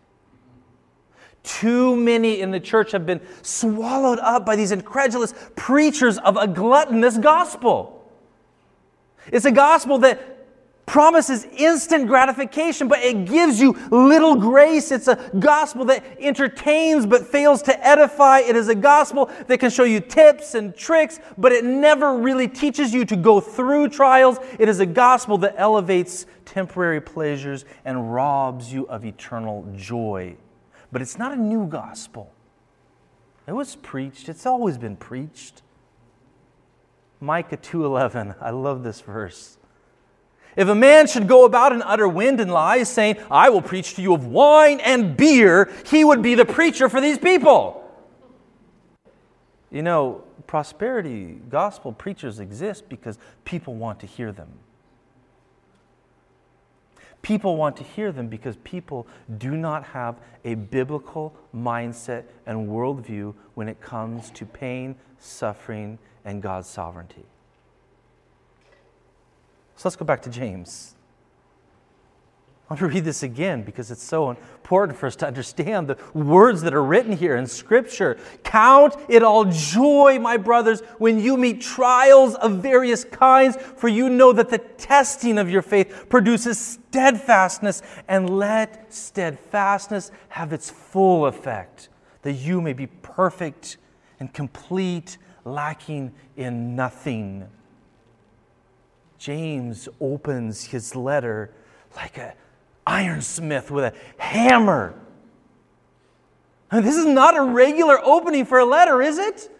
Too 1.47 1.95
many 1.95 2.41
in 2.41 2.51
the 2.51 2.59
church 2.59 2.91
have 2.91 3.05
been 3.05 3.21
swallowed 3.41 4.19
up 4.19 4.45
by 4.45 4.57
these 4.57 4.73
incredulous 4.73 5.33
preachers 5.55 6.17
of 6.17 6.35
a 6.35 6.45
gluttonous 6.45 7.17
gospel. 7.17 8.05
It's 9.31 9.45
a 9.45 9.51
gospel 9.51 9.97
that 9.99 10.85
promises 10.85 11.45
instant 11.55 12.07
gratification, 12.07 12.89
but 12.89 12.99
it 12.99 13.23
gives 13.23 13.61
you 13.61 13.71
little 13.91 14.35
grace. 14.35 14.91
It's 14.91 15.07
a 15.07 15.15
gospel 15.39 15.85
that 15.85 16.03
entertains 16.19 17.05
but 17.05 17.25
fails 17.25 17.61
to 17.61 17.87
edify. 17.87 18.39
It 18.39 18.57
is 18.57 18.67
a 18.67 18.75
gospel 18.75 19.31
that 19.47 19.57
can 19.61 19.69
show 19.69 19.85
you 19.85 20.01
tips 20.01 20.53
and 20.53 20.75
tricks, 20.75 21.17
but 21.37 21.53
it 21.53 21.63
never 21.63 22.17
really 22.17 22.49
teaches 22.49 22.93
you 22.93 23.05
to 23.05 23.15
go 23.15 23.39
through 23.39 23.87
trials. 23.87 24.37
It 24.59 24.67
is 24.67 24.81
a 24.81 24.85
gospel 24.85 25.37
that 25.37 25.55
elevates 25.57 26.25
temporary 26.43 26.99
pleasures 26.99 27.63
and 27.85 28.13
robs 28.13 28.73
you 28.73 28.85
of 28.89 29.05
eternal 29.05 29.65
joy. 29.77 30.35
But 30.91 31.01
it's 31.01 31.17
not 31.17 31.31
a 31.31 31.35
new 31.35 31.67
gospel. 31.67 32.31
It 33.47 33.53
was 33.53 33.75
preached, 33.75 34.29
it's 34.29 34.45
always 34.45 34.77
been 34.77 34.97
preached. 34.97 35.61
Micah 37.19 37.57
2:11. 37.57 38.35
I 38.39 38.51
love 38.51 38.83
this 38.83 39.01
verse. 39.01 39.57
If 40.55 40.67
a 40.67 40.75
man 40.75 41.07
should 41.07 41.27
go 41.27 41.45
about 41.45 41.71
and 41.71 41.83
utter 41.85 42.07
wind 42.07 42.39
and 42.39 42.51
lies, 42.51 42.89
saying, 42.89 43.17
I 43.29 43.49
will 43.49 43.61
preach 43.61 43.93
to 43.95 44.01
you 44.01 44.13
of 44.13 44.25
wine 44.25 44.79
and 44.79 45.15
beer, 45.15 45.71
he 45.85 46.03
would 46.03 46.23
be 46.23 46.33
the 46.33 46.45
preacher 46.45 46.89
for 46.89 46.99
these 46.99 47.19
people. 47.19 47.83
You 49.69 49.83
know, 49.83 50.23
prosperity 50.47 51.39
gospel 51.49 51.91
preachers 51.91 52.39
exist 52.39 52.89
because 52.89 53.19
people 53.45 53.75
want 53.75 53.99
to 53.99 54.07
hear 54.07 54.31
them. 54.31 54.49
People 57.21 57.57
want 57.57 57.75
to 57.77 57.83
hear 57.83 58.11
them 58.11 58.27
because 58.27 58.55
people 58.57 59.07
do 59.37 59.51
not 59.57 59.83
have 59.83 60.15
a 60.45 60.55
biblical 60.55 61.35
mindset 61.55 62.23
and 62.45 62.69
worldview 62.69 63.33
when 63.55 63.67
it 63.67 63.81
comes 63.81 64.29
to 64.31 64.45
pain, 64.45 64.95
suffering, 65.19 65.99
and 66.23 66.41
God's 66.41 66.67
sovereignty. 66.67 67.25
So 69.75 69.87
let's 69.87 69.95
go 69.95 70.05
back 70.05 70.21
to 70.23 70.29
James. 70.29 70.96
I 72.69 72.73
want 72.73 72.79
to 72.81 72.87
read 72.87 73.05
this 73.05 73.23
again 73.23 73.61
because 73.61 73.91
it's 73.91 74.03
so 74.03 74.29
important 74.29 74.97
for 74.97 75.07
us 75.07 75.15
to 75.17 75.27
understand 75.27 75.87
the 75.87 75.97
words 76.13 76.61
that 76.63 76.73
are 76.73 76.83
written 76.83 77.15
here 77.15 77.37
in 77.37 77.47
Scripture. 77.47 78.17
Count 78.43 78.93
it 79.07 79.23
all 79.23 79.45
joy, 79.45 80.19
my 80.19 80.35
brothers, 80.35 80.81
when 80.97 81.17
you 81.17 81.37
meet 81.37 81.61
trials 81.61 82.35
of 82.35 82.61
various 82.61 83.05
kinds, 83.05 83.55
for 83.55 83.87
you 83.87 84.09
know 84.09 84.33
that 84.33 84.49
the 84.49 84.57
testing 84.57 85.37
of 85.37 85.49
your 85.49 85.61
faith 85.61 86.07
produces 86.09 86.59
steadfastness, 86.59 87.81
and 88.09 88.37
let 88.37 88.93
steadfastness 88.93 90.11
have 90.27 90.51
its 90.51 90.69
full 90.69 91.25
effect, 91.25 91.87
that 92.23 92.33
you 92.33 92.59
may 92.59 92.73
be 92.73 92.87
perfect 92.87 93.77
and 94.19 94.33
complete, 94.33 95.17
lacking 95.45 96.11
in 96.35 96.75
nothing. 96.75 97.47
James 99.17 99.87
opens 100.01 100.65
his 100.65 100.97
letter 100.97 101.53
like 101.95 102.17
an 102.17 102.33
ironsmith 102.87 103.69
with 103.69 103.85
a 103.85 103.93
hammer. 104.17 104.93
And 106.71 106.85
this 106.85 106.95
is 106.95 107.05
not 107.05 107.37
a 107.37 107.41
regular 107.41 107.99
opening 108.03 108.45
for 108.45 108.59
a 108.59 108.65
letter, 108.65 109.01
is 109.01 109.17
it? 109.17 109.51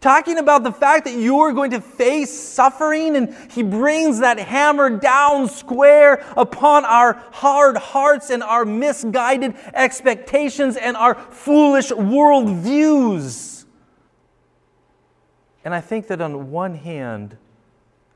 Talking 0.00 0.38
about 0.38 0.62
the 0.62 0.72
fact 0.72 1.06
that 1.06 1.14
you 1.14 1.40
are 1.40 1.52
going 1.52 1.70
to 1.70 1.80
face 1.80 2.30
suffering, 2.30 3.16
and 3.16 3.34
he 3.50 3.62
brings 3.62 4.20
that 4.20 4.38
hammer 4.38 4.90
down 4.90 5.48
square 5.48 6.24
upon 6.36 6.84
our 6.84 7.14
hard 7.32 7.76
hearts 7.76 8.30
and 8.30 8.42
our 8.42 8.64
misguided 8.64 9.54
expectations 9.74 10.76
and 10.76 10.96
our 10.96 11.14
foolish 11.14 11.90
worldviews. 11.90 13.64
And 15.64 15.74
I 15.74 15.80
think 15.80 16.06
that 16.08 16.20
on 16.20 16.50
one 16.50 16.74
hand, 16.74 17.38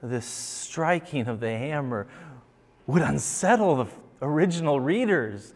this 0.02 0.26
striking 0.26 1.26
of 1.26 1.40
the 1.40 1.50
hammer 1.50 2.06
would 2.90 3.02
unsettle 3.02 3.76
the 3.76 3.86
original 4.22 4.80
readers. 4.80 5.54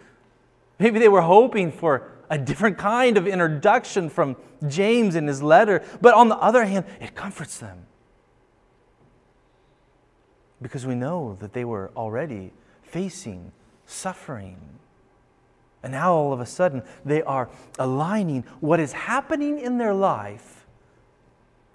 Maybe 0.78 0.98
they 0.98 1.08
were 1.08 1.22
hoping 1.22 1.70
for 1.70 2.10
a 2.30 2.38
different 2.38 2.78
kind 2.78 3.16
of 3.16 3.26
introduction 3.26 4.08
from 4.08 4.36
James 4.66 5.14
in 5.14 5.26
his 5.26 5.42
letter, 5.42 5.84
but 6.00 6.14
on 6.14 6.28
the 6.28 6.36
other 6.36 6.64
hand, 6.64 6.86
it 7.00 7.14
comforts 7.14 7.58
them. 7.58 7.86
Because 10.62 10.86
we 10.86 10.94
know 10.94 11.36
that 11.40 11.52
they 11.52 11.64
were 11.64 11.90
already 11.96 12.52
facing 12.82 13.52
suffering. 13.86 14.58
And 15.82 15.92
now 15.92 16.14
all 16.14 16.32
of 16.32 16.40
a 16.40 16.46
sudden, 16.46 16.82
they 17.04 17.22
are 17.22 17.50
aligning 17.78 18.44
what 18.60 18.80
is 18.80 18.92
happening 18.92 19.58
in 19.58 19.76
their 19.76 19.92
life 19.92 20.64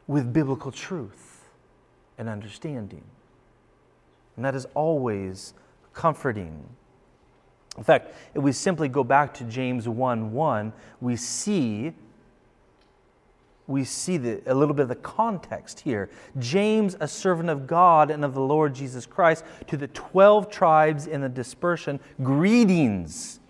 with 0.08 0.34
biblical 0.34 0.72
truth 0.72 1.44
and 2.18 2.28
understanding. 2.28 3.04
And 4.40 4.46
that 4.46 4.56
is 4.56 4.66
always 4.74 5.54
comforting. 5.94 6.64
In 7.78 7.84
fact, 7.84 8.14
if 8.34 8.42
we 8.42 8.54
simply 8.54 8.88
go 8.88 9.04
back 9.04 9.34
to 9.34 9.44
James 9.44 9.86
1 9.86 10.32
1, 10.32 10.72
we 11.02 11.18
see 11.18 11.94
we 13.68 13.84
see 13.84 14.16
the, 14.16 14.42
a 14.46 14.56
little 14.56 14.74
bit 14.74 14.84
of 14.84 14.88
the 14.88 14.96
context 14.96 15.82
here. 15.82 16.10
James, 16.38 16.96
a 17.02 17.08
servant 17.08 17.50
of 17.50 17.68
God 17.68 18.12
and 18.12 18.24
of 18.24 18.34
the 18.34 18.40
Lord 18.40 18.74
Jesus 18.74 19.06
Christ, 19.06 19.44
to 19.68 19.76
the 19.76 19.88
12 19.88 20.50
tribes 20.50 21.06
in 21.06 21.20
the 21.20 21.28
dispersion, 21.28 22.00
greetings. 22.24 23.42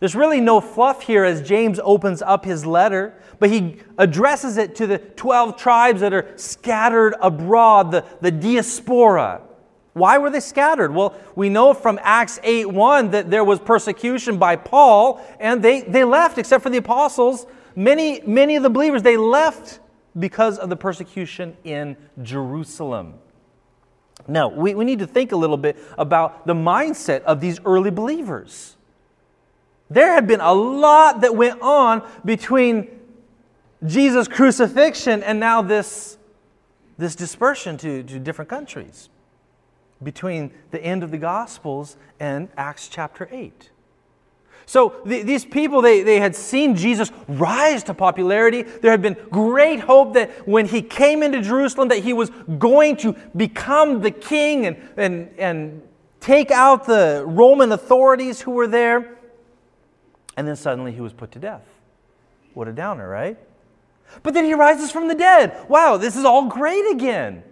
There's 0.00 0.16
really 0.16 0.40
no 0.40 0.60
fluff 0.60 1.02
here 1.02 1.24
as 1.24 1.40
James 1.42 1.78
opens 1.84 2.22
up 2.22 2.44
his 2.44 2.66
letter, 2.66 3.14
but 3.38 3.50
he 3.50 3.76
addresses 3.96 4.56
it 4.56 4.74
to 4.74 4.88
the 4.88 4.98
12 4.98 5.56
tribes 5.56 6.00
that 6.00 6.12
are 6.12 6.26
scattered 6.34 7.14
abroad, 7.20 7.92
the, 7.92 8.04
the 8.20 8.32
diaspora. 8.32 9.42
Why 9.98 10.18
were 10.18 10.30
they 10.30 10.40
scattered? 10.40 10.94
Well, 10.94 11.14
we 11.34 11.48
know 11.48 11.74
from 11.74 11.98
Acts 12.02 12.38
8 12.42 12.66
1 12.66 13.10
that 13.10 13.30
there 13.30 13.44
was 13.44 13.58
persecution 13.58 14.38
by 14.38 14.56
Paul, 14.56 15.20
and 15.40 15.62
they, 15.62 15.82
they 15.82 16.04
left, 16.04 16.38
except 16.38 16.62
for 16.62 16.70
the 16.70 16.78
apostles. 16.78 17.46
Many, 17.74 18.20
many 18.22 18.56
of 18.56 18.62
the 18.62 18.70
believers, 18.70 19.02
they 19.02 19.16
left 19.16 19.80
because 20.18 20.58
of 20.58 20.68
the 20.68 20.76
persecution 20.76 21.56
in 21.64 21.96
Jerusalem. 22.22 23.14
Now, 24.26 24.48
we, 24.48 24.74
we 24.74 24.84
need 24.84 24.98
to 24.98 25.06
think 25.06 25.32
a 25.32 25.36
little 25.36 25.56
bit 25.56 25.76
about 25.96 26.46
the 26.46 26.54
mindset 26.54 27.22
of 27.22 27.40
these 27.40 27.60
early 27.64 27.90
believers. 27.90 28.76
There 29.90 30.12
had 30.12 30.26
been 30.26 30.40
a 30.40 30.52
lot 30.52 31.22
that 31.22 31.34
went 31.34 31.60
on 31.62 32.06
between 32.24 32.88
Jesus' 33.86 34.28
crucifixion 34.28 35.22
and 35.22 35.38
now 35.38 35.62
this, 35.62 36.18
this 36.98 37.14
dispersion 37.14 37.76
to, 37.78 38.02
to 38.02 38.18
different 38.18 38.50
countries 38.50 39.08
between 40.02 40.52
the 40.70 40.82
end 40.82 41.02
of 41.02 41.10
the 41.10 41.18
Gospels 41.18 41.96
and 42.20 42.48
Acts 42.56 42.88
chapter 42.88 43.28
8. 43.30 43.70
So 44.66 44.90
th- 44.90 45.24
these 45.24 45.46
people, 45.46 45.80
they, 45.80 46.02
they 46.02 46.20
had 46.20 46.36
seen 46.36 46.76
Jesus 46.76 47.10
rise 47.26 47.82
to 47.84 47.94
popularity. 47.94 48.62
There 48.62 48.90
had 48.90 49.00
been 49.00 49.16
great 49.30 49.80
hope 49.80 50.12
that 50.12 50.46
when 50.46 50.66
he 50.66 50.82
came 50.82 51.22
into 51.22 51.40
Jerusalem 51.40 51.88
that 51.88 52.00
he 52.00 52.12
was 52.12 52.28
going 52.58 52.96
to 52.98 53.14
become 53.34 54.02
the 54.02 54.10
king 54.10 54.66
and, 54.66 54.76
and, 54.98 55.30
and 55.38 55.82
take 56.20 56.50
out 56.50 56.84
the 56.84 57.24
Roman 57.26 57.72
authorities 57.72 58.42
who 58.42 58.50
were 58.50 58.66
there. 58.66 59.16
And 60.36 60.46
then 60.46 60.54
suddenly 60.54 60.92
he 60.92 61.00
was 61.00 61.14
put 61.14 61.32
to 61.32 61.38
death. 61.38 61.64
What 62.52 62.68
a 62.68 62.72
downer, 62.72 63.08
right? 63.08 63.38
But 64.22 64.34
then 64.34 64.44
he 64.44 64.52
rises 64.52 64.90
from 64.90 65.08
the 65.08 65.14
dead. 65.14 65.56
Wow, 65.68 65.96
this 65.96 66.14
is 66.14 66.24
all 66.24 66.46
great 66.46 66.90
again. 66.90 67.42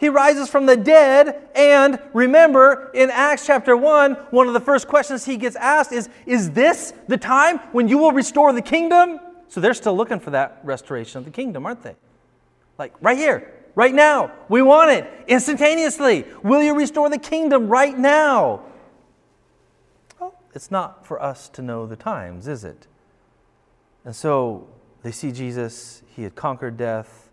He 0.00 0.08
rises 0.08 0.48
from 0.48 0.64
the 0.64 0.78
dead, 0.78 1.50
and 1.54 2.00
remember 2.14 2.90
in 2.94 3.10
Acts 3.10 3.46
chapter 3.46 3.76
1, 3.76 4.14
one 4.30 4.46
of 4.46 4.54
the 4.54 4.60
first 4.60 4.88
questions 4.88 5.26
he 5.26 5.36
gets 5.36 5.56
asked 5.56 5.92
is 5.92 6.08
Is 6.24 6.52
this 6.52 6.94
the 7.06 7.18
time 7.18 7.58
when 7.72 7.86
you 7.86 7.98
will 7.98 8.12
restore 8.12 8.50
the 8.54 8.62
kingdom? 8.62 9.20
So 9.48 9.60
they're 9.60 9.74
still 9.74 9.94
looking 9.94 10.18
for 10.18 10.30
that 10.30 10.60
restoration 10.64 11.18
of 11.18 11.26
the 11.26 11.30
kingdom, 11.30 11.66
aren't 11.66 11.82
they? 11.82 11.96
Like 12.78 12.94
right 13.02 13.18
here, 13.18 13.52
right 13.74 13.92
now. 13.92 14.32
We 14.48 14.62
want 14.62 14.90
it 14.90 15.06
instantaneously. 15.28 16.24
Will 16.42 16.62
you 16.62 16.74
restore 16.74 17.10
the 17.10 17.18
kingdom 17.18 17.68
right 17.68 17.98
now? 17.98 18.62
Well, 20.18 20.34
it's 20.54 20.70
not 20.70 21.06
for 21.06 21.22
us 21.22 21.50
to 21.50 21.60
know 21.60 21.84
the 21.86 21.96
times, 21.96 22.48
is 22.48 22.64
it? 22.64 22.86
And 24.06 24.16
so 24.16 24.66
they 25.02 25.12
see 25.12 25.30
Jesus, 25.30 26.02
he 26.16 26.22
had 26.22 26.34
conquered 26.34 26.78
death, 26.78 27.28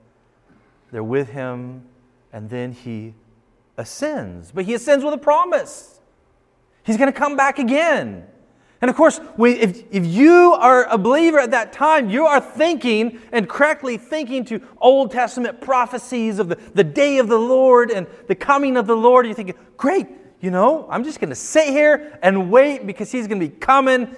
they're 0.92 1.02
with 1.02 1.30
him, 1.30 1.84
and 2.38 2.52
then 2.52 2.72
he 2.72 3.16
ascends. 3.78 4.52
But 4.52 4.66
he 4.66 4.76
ascends 4.76 5.04
with 5.04 5.12
a 5.12 5.18
promise. 5.18 6.00
He's 6.84 6.96
going 6.96 7.12
to 7.12 7.20
come 7.20 7.36
back 7.36 7.58
again. 7.58 8.28
And 8.80 8.92
of 8.92 8.96
course, 8.96 9.20
if, 9.40 9.84
if 9.90 10.06
you 10.06 10.54
are 10.54 10.86
a 10.86 11.00
believer 11.00 11.40
at 11.40 11.50
that 11.50 11.74
time, 11.74 12.12
you 12.12 12.28
are 12.28 12.40
thinking 12.40 13.20
and 13.32 13.50
correctly 13.50 13.98
thinking 13.98 14.46
to 14.46 14.62
Old 14.78 15.10
Testament 15.10 15.62
prophecies 15.62 16.38
of 16.38 16.50
the, 16.50 16.60
the 16.76 16.84
day 16.84 17.18
of 17.18 17.28
the 17.28 17.40
Lord 17.40 17.90
and 17.90 18.06
the 18.28 18.36
coming 18.36 18.78
of 18.78 18.86
the 18.86 18.96
Lord. 18.96 19.26
You're 19.26 19.34
thinking, 19.34 19.56
great, 19.76 20.06
you 20.40 20.52
know, 20.52 20.86
I'm 20.92 21.04
just 21.04 21.20
going 21.20 21.32
to 21.32 21.36
sit 21.36 21.70
here 21.70 22.20
and 22.22 22.52
wait 22.52 22.86
because 22.86 23.12
he's 23.12 23.26
going 23.26 23.42
to 23.42 23.48
be 23.48 23.56
coming 23.56 24.16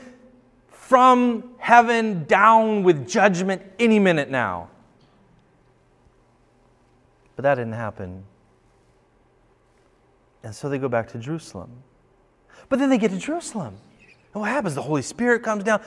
from 0.68 1.52
heaven 1.58 2.26
down 2.26 2.84
with 2.84 3.08
judgment 3.08 3.62
any 3.80 3.98
minute 3.98 4.30
now. 4.30 4.72
But 7.40 7.44
that 7.44 7.56
didn't 7.56 7.72
happen. 7.72 8.26
And 10.44 10.54
so 10.54 10.68
they 10.68 10.78
go 10.78 10.90
back 10.90 11.08
to 11.14 11.18
Jerusalem. 11.18 11.72
But 12.68 12.80
then 12.80 12.90
they 12.90 12.98
get 12.98 13.12
to 13.12 13.18
Jerusalem. 13.18 13.78
And 14.34 14.42
what 14.42 14.50
happens? 14.50 14.76
The 14.76 14.82
Holy 14.82 15.02
Spirit 15.02 15.42
comes 15.42 15.64
down. 15.64 15.82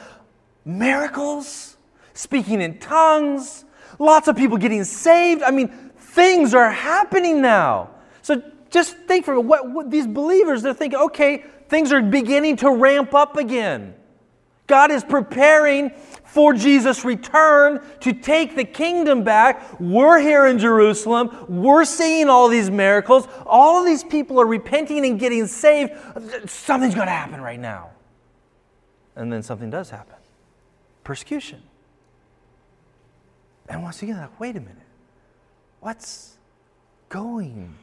Miracles, 0.65 1.77
speaking 2.15 2.63
in 2.63 2.79
tongues, 2.79 3.67
lots 3.99 4.29
of 4.29 4.37
people 4.37 4.57
getting 4.57 4.83
saved. 4.83 5.43
I 5.43 5.51
mean, 5.51 5.69
things 5.99 6.55
are 6.55 6.71
happening 6.71 7.43
now. 7.43 7.91
So 8.23 8.43
just 8.71 8.97
think 9.01 9.27
for 9.27 9.39
what, 9.39 9.71
what 9.71 9.91
these 9.91 10.07
believers, 10.07 10.63
they're 10.63 10.73
thinking, 10.73 11.01
okay, 11.01 11.45
things 11.69 11.93
are 11.93 12.01
beginning 12.01 12.57
to 12.57 12.71
ramp 12.71 13.13
up 13.13 13.37
again. 13.37 13.93
God 14.73 14.91
is 14.91 15.05
preparing 15.05 15.91
for 16.25 16.55
Jesus' 16.55 17.05
return 17.05 17.85
to 18.01 18.15
take 18.15 18.57
the 18.57 18.65
kingdom 18.65 19.23
back. 19.23 19.79
We're 19.79 20.19
here 20.19 20.47
in 20.47 20.59
Jerusalem. 20.59 21.45
We're 21.47 21.85
seeing 21.85 22.31
all 22.31 22.49
these 22.49 22.71
miracles. 22.71 23.29
All 23.45 23.79
of 23.79 23.85
these 23.85 24.03
people 24.03 24.41
are 24.41 24.47
repenting 24.47 25.05
and 25.05 25.21
getting 25.21 25.47
saved. 25.47 25.93
Something's 26.49 26.95
going 26.95 27.07
to 27.07 27.13
happen 27.13 27.43
right 27.43 27.61
now. 27.61 27.91
And 29.15 29.31
then 29.31 29.43
something 29.43 29.69
does 29.69 29.91
happen 29.91 30.17
persecution. 31.05 31.61
And 33.69 33.83
once 33.83 34.03
again, 34.03 34.17
like, 34.17 34.41
wait 34.41 34.57
a 34.57 34.61
minute. 34.61 34.77
What's 35.81 36.39
going 37.11 37.75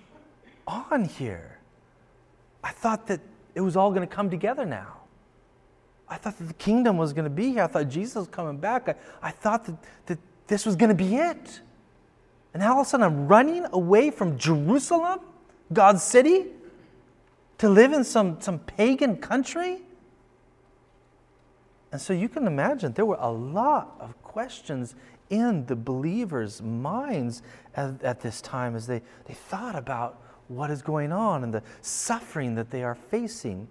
on 0.65 1.05
here? 1.05 1.59
I 2.63 2.71
thought 2.71 3.05
that 3.05 3.19
it 3.53 3.61
was 3.61 3.75
all 3.75 3.91
going 3.91 4.07
to 4.07 4.15
come 4.15 4.31
together 4.31 4.65
now. 4.65 4.98
I 6.09 6.17
thought 6.17 6.37
that 6.39 6.47
the 6.47 6.53
kingdom 6.55 6.97
was 6.97 7.13
going 7.13 7.25
to 7.25 7.29
be 7.29 7.51
here. 7.51 7.63
I 7.63 7.67
thought 7.67 7.87
Jesus 7.89 8.15
was 8.15 8.27
coming 8.27 8.57
back. 8.57 8.89
I, 8.89 8.95
I 9.21 9.31
thought 9.31 9.65
that, 9.65 9.75
that 10.07 10.19
this 10.47 10.65
was 10.65 10.75
going 10.75 10.89
to 10.89 10.95
be 10.95 11.15
it. 11.15 11.61
And 12.53 12.61
now 12.61 12.73
all 12.73 12.81
of 12.81 12.87
a 12.87 12.89
sudden 12.89 13.05
I'm 13.05 13.27
running 13.27 13.65
away 13.71 14.09
from 14.09 14.37
Jerusalem, 14.37 15.19
God's 15.71 16.01
city, 16.01 16.47
to 17.59 17.69
live 17.69 17.93
in 17.93 18.03
some, 18.03 18.41
some 18.41 18.59
pagan 18.59 19.17
country? 19.17 19.81
And 21.91 22.01
so 22.01 22.13
you 22.13 22.29
can 22.29 22.47
imagine 22.47 22.93
there 22.93 23.05
were 23.05 23.17
a 23.19 23.31
lot 23.31 23.95
of 23.99 24.21
questions 24.23 24.95
in 25.29 25.65
the 25.67 25.75
believers' 25.75 26.61
minds 26.61 27.41
at, 27.75 28.01
at 28.03 28.21
this 28.21 28.41
time 28.41 28.75
as 28.75 28.87
they, 28.87 29.01
they 29.25 29.33
thought 29.33 29.75
about 29.75 30.21
what 30.47 30.71
is 30.71 30.81
going 30.81 31.11
on 31.11 31.43
and 31.43 31.53
the 31.53 31.61
suffering 31.81 32.55
that 32.55 32.71
they 32.71 32.83
are 32.83 32.95
facing. 32.95 33.67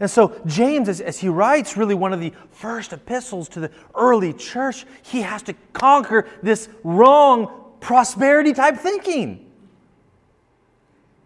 And 0.00 0.10
so, 0.10 0.40
James, 0.46 0.88
as, 0.88 1.02
as, 1.02 1.18
he 1.18 1.28
writes 1.28 1.76
really 1.76 1.94
one 1.94 2.14
of 2.14 2.20
the 2.20 2.32
first 2.50 2.94
epistles 2.94 3.50
to 3.50 3.60
the 3.60 3.70
early 3.94 4.32
church, 4.32 4.86
he 5.02 5.20
has 5.20 5.42
to 5.42 5.54
conquer 5.74 6.26
this 6.42 6.70
wrong 6.82 7.74
prosperity 7.80 8.54
type 8.54 8.78
thinking. 8.78 9.46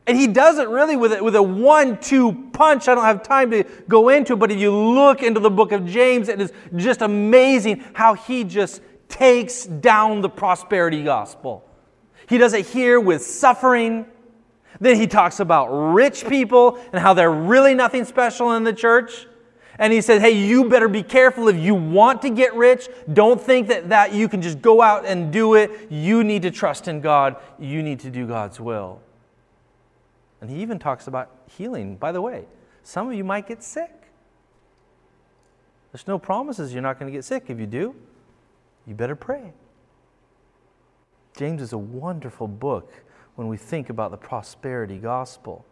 And 0.07 0.19
he 0.19 0.27
does 0.27 0.59
it 0.59 0.69
really 0.69 0.97
with 0.97 1.13
a, 1.13 1.23
with 1.23 1.37
a 1.37 1.43
one 1.43 1.99
two 2.01 2.51
punch. 2.53 2.89
I 2.89 2.97
don't 2.97 3.05
have 3.05 3.23
time 3.23 3.53
to 3.53 3.63
go 3.89 4.09
into, 4.09 4.35
it, 4.35 4.37
but 4.37 4.51
if 4.51 4.59
you 4.59 4.75
look 4.75 5.23
into 5.23 5.41
the 5.41 5.51
book 5.51 5.73
of 5.73 5.87
James, 5.87 6.29
it 6.29 6.41
is 6.41 6.53
just 6.75 7.01
amazing 7.01 7.83
how 7.95 8.15
he 8.15 8.43
just 8.45 8.83
takes 9.09 9.65
down 9.65 10.21
the 10.21 10.29
prosperity 10.29 11.05
gospel. 11.05 11.65
He 12.29 12.39
does 12.39 12.55
it 12.55 12.67
here 12.67 12.99
with 12.99 13.25
suffering. 13.25 14.07
Then 14.81 14.97
he 14.97 15.07
talks 15.07 15.41
about 15.41 15.69
rich 15.69 16.27
people 16.27 16.79
and 16.93 17.01
how 17.01 17.15
they're 17.15 17.31
really 17.31 17.75
nothing 17.75 18.05
special 18.05 18.53
in 18.53 18.65
the 18.65 18.73
church. 18.73 19.27
And 19.79 19.93
he 19.93 20.01
says, 20.01 20.21
hey, 20.21 20.31
you 20.31 20.69
better 20.69 20.89
be 20.89 21.03
careful 21.03 21.49
if 21.49 21.57
you 21.57 21.75
want 21.75 22.23
to 22.23 22.31
get 22.31 22.55
rich. 22.55 22.89
Don't 23.13 23.41
think 23.41 23.69
that, 23.69 23.89
that 23.89 24.13
you 24.13 24.29
can 24.29 24.41
just 24.41 24.63
go 24.63 24.81
out 24.81 25.05
and 25.05 25.33
do 25.33 25.55
it. 25.55 25.91
You 25.91 26.23
need 26.23 26.43
to 26.43 26.51
trust 26.51 26.87
in 26.87 27.01
God. 27.01 27.37
You 27.59 27.83
need 27.83 28.01
to 28.01 28.11
do 28.11 28.27
God's 28.27 28.61
will. 28.61 29.01
And 30.41 30.51
he 30.51 30.63
even 30.63 30.79
talks 30.79 31.09
about 31.09 31.31
healing. 31.57 31.97
By 31.97 32.13
the 32.13 32.21
way, 32.21 32.45
some 32.83 33.09
of 33.09 33.15
you 33.15 33.25
might 33.25 33.49
get 33.49 33.63
sick. 33.63 33.91
There's 35.91 36.07
no 36.07 36.19
promises 36.19 36.73
you're 36.73 36.83
not 36.83 36.99
going 36.99 37.11
to 37.11 37.17
get 37.17 37.25
sick. 37.25 37.45
If 37.49 37.59
you 37.59 37.67
do, 37.67 37.95
you 38.87 38.95
better 38.95 39.17
pray. 39.17 39.53
James 41.37 41.63
is 41.63 41.73
a 41.73 41.79
wonderful 41.79 42.47
book 42.47 42.93
when 43.37 43.49
we 43.49 43.57
think 43.57 43.91
about 43.91 44.11
the 44.11 44.17
prosperity 44.17 44.99
gospel. 44.99 45.65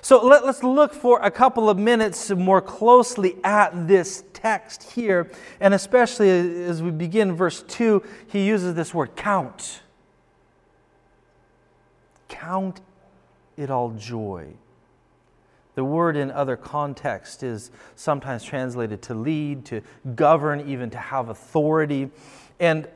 So 0.00 0.24
let, 0.24 0.42
us 0.44 0.62
look 0.62 0.94
for 0.94 1.20
a 1.20 1.30
couple 1.30 1.68
of 1.68 1.78
minutes 1.78 2.30
more 2.30 2.60
closely 2.60 3.36
at 3.44 3.86
this 3.86 4.24
text 4.32 4.82
here, 4.82 5.30
and 5.60 5.74
especially 5.74 6.30
as 6.64 6.82
we 6.82 6.90
begin 6.90 7.34
verse 7.34 7.62
2, 7.62 8.02
he 8.26 8.46
uses 8.46 8.74
this 8.74 8.94
word 8.94 9.16
count. 9.16 9.82
Count 12.28 12.80
it 13.56 13.70
all 13.70 13.90
joy. 13.90 14.54
The 15.74 15.84
word 15.84 16.16
in 16.16 16.30
other 16.30 16.56
contexts 16.56 17.42
is 17.42 17.70
sometimes 17.96 18.42
translated 18.42 19.02
to 19.02 19.14
lead, 19.14 19.66
to 19.66 19.82
govern, 20.14 20.68
even 20.68 20.88
to 20.90 20.98
have 20.98 21.28
authority. 21.28 22.10
And 22.58 22.88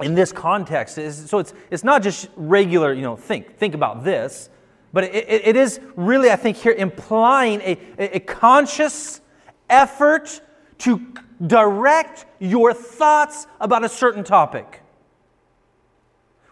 in 0.00 0.14
this 0.14 0.32
context, 0.32 0.96
so 1.28 1.38
it's, 1.38 1.54
it's 1.70 1.84
not 1.84 2.02
just 2.02 2.28
regular, 2.36 2.92
you 2.92 3.02
know, 3.02 3.16
think, 3.16 3.56
think 3.56 3.74
about 3.74 4.04
this, 4.04 4.48
but 4.92 5.04
it, 5.04 5.14
it, 5.14 5.48
it 5.48 5.56
is 5.56 5.80
really, 5.96 6.30
I 6.30 6.36
think, 6.36 6.56
here 6.56 6.72
implying 6.72 7.60
a, 7.60 7.78
a 7.98 8.20
conscious 8.20 9.20
effort 9.68 10.40
to 10.78 11.06
direct 11.44 12.26
your 12.38 12.72
thoughts 12.72 13.46
about 13.60 13.84
a 13.84 13.88
certain 13.88 14.24
topic. 14.24 14.82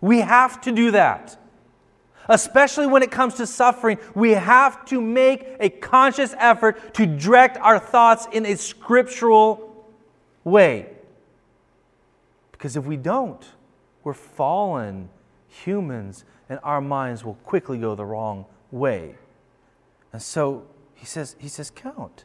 We 0.00 0.20
have 0.20 0.60
to 0.62 0.72
do 0.72 0.90
that. 0.90 1.38
Especially 2.28 2.88
when 2.88 3.04
it 3.04 3.12
comes 3.12 3.34
to 3.34 3.46
suffering, 3.46 3.98
we 4.14 4.32
have 4.32 4.84
to 4.86 5.00
make 5.00 5.46
a 5.60 5.70
conscious 5.70 6.34
effort 6.38 6.94
to 6.94 7.06
direct 7.06 7.56
our 7.58 7.78
thoughts 7.78 8.26
in 8.32 8.44
a 8.46 8.56
scriptural 8.56 9.86
way. 10.42 10.95
Because 12.66 12.76
if 12.76 12.84
we 12.84 12.96
don't, 12.96 13.46
we're 14.02 14.12
fallen 14.12 15.08
humans 15.46 16.24
and 16.48 16.58
our 16.64 16.80
minds 16.80 17.24
will 17.24 17.36
quickly 17.44 17.78
go 17.78 17.94
the 17.94 18.04
wrong 18.04 18.44
way. 18.72 19.14
And 20.12 20.20
so 20.20 20.66
he 20.96 21.06
says, 21.06 21.36
he 21.38 21.46
says, 21.46 21.70
count. 21.70 22.24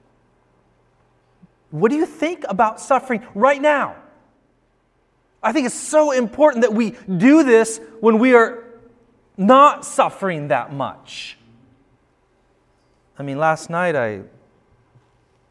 What 1.70 1.92
do 1.92 1.96
you 1.96 2.08
think 2.08 2.44
about 2.50 2.82
suffering 2.82 3.24
right 3.36 3.62
now? 3.62 3.98
I 5.44 5.52
think 5.52 5.68
it's 5.68 5.76
so 5.76 6.10
important 6.10 6.64
that 6.64 6.74
we 6.74 6.96
do 7.18 7.44
this 7.44 7.80
when 8.00 8.18
we 8.18 8.34
are 8.34 8.64
not 9.38 9.86
suffering 9.86 10.48
that 10.48 10.74
much. 10.74 11.38
I 13.16 13.22
mean, 13.22 13.38
last 13.38 13.70
night 13.70 13.96
I, 13.96 14.22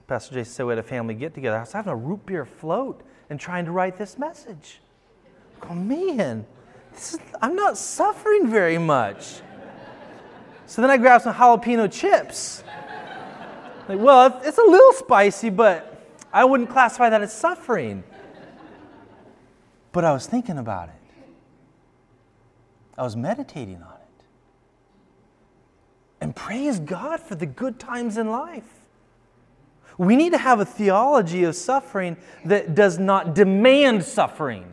Pastor 0.09 0.35
Jason 0.35 0.53
said 0.53 0.67
we 0.67 0.73
had 0.73 0.81
a 0.81 0.83
family 0.83 1.15
get 1.15 1.33
together. 1.33 1.59
I 1.59 1.61
was 1.61 1.71
having 1.71 1.93
a 1.93 1.97
root 1.97 2.27
beer 2.27 2.45
float 2.45 3.05
and 3.31 3.39
trying 3.39 3.65
to 3.65 3.71
write 3.71 3.97
this 3.97 4.19
message. 4.19 4.81
Oh 5.69 5.75
man, 5.75 6.45
is, 6.95 7.19
I'm 7.41 7.55
not 7.55 7.79
suffering 7.79 8.49
very 8.51 8.79
much. 8.79 9.41
So 10.67 10.83
then 10.83 10.91
I 10.91 10.97
grabbed 10.99 11.25
some 11.25 11.35
jalapeno 11.35 11.91
chips. 11.91 12.63
Like, 13.89 13.99
well, 13.99 14.41
it's 14.45 14.59
a 14.59 14.63
little 14.63 14.93
spicy, 14.93 15.51
but 15.51 16.07
I 16.33 16.45
wouldn't 16.45 16.71
classify 16.71 17.11
that 17.11 17.23
as 17.23 17.33
suffering. 17.33 18.05
But 19.93 20.05
I 20.05 20.13
was 20.13 20.27
thinking 20.27 20.59
about 20.59 20.89
it. 20.89 20.95
I 22.97 23.03
was 23.03 23.17
meditating 23.17 23.77
on 23.77 23.95
it. 23.95 24.25
And 26.21 26.37
praise 26.37 26.79
God 26.79 27.21
for 27.21 27.35
the 27.35 27.47
good 27.47 27.79
times 27.79 28.17
in 28.17 28.31
life. 28.31 28.80
We 30.01 30.17
need 30.17 30.33
to 30.33 30.39
have 30.39 30.61
a 30.61 30.65
theology 30.65 31.45
of 31.45 31.55
suffering 31.55 32.17
that 32.47 32.75
does 32.75 32.99
not 32.99 33.35
demand 33.35 34.03
suffering. 34.03 34.65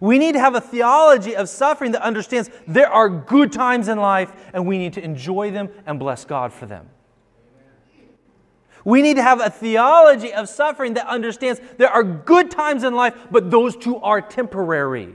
We 0.00 0.16
need 0.16 0.32
to 0.32 0.40
have 0.40 0.54
a 0.54 0.62
theology 0.62 1.36
of 1.36 1.46
suffering 1.46 1.92
that 1.92 2.00
understands 2.00 2.48
there 2.66 2.90
are 2.90 3.10
good 3.10 3.52
times 3.52 3.86
in 3.86 3.98
life 3.98 4.32
and 4.54 4.66
we 4.66 4.78
need 4.78 4.94
to 4.94 5.04
enjoy 5.04 5.50
them 5.50 5.68
and 5.84 5.98
bless 5.98 6.24
God 6.24 6.54
for 6.54 6.64
them. 6.64 6.88
We 8.82 9.02
need 9.02 9.18
to 9.18 9.22
have 9.22 9.42
a 9.42 9.50
theology 9.50 10.32
of 10.32 10.48
suffering 10.48 10.94
that 10.94 11.06
understands 11.06 11.60
there 11.76 11.90
are 11.90 12.02
good 12.02 12.50
times 12.50 12.82
in 12.82 12.94
life, 12.94 13.14
but 13.30 13.50
those 13.50 13.76
too 13.76 13.98
are 13.98 14.22
temporary. 14.22 15.12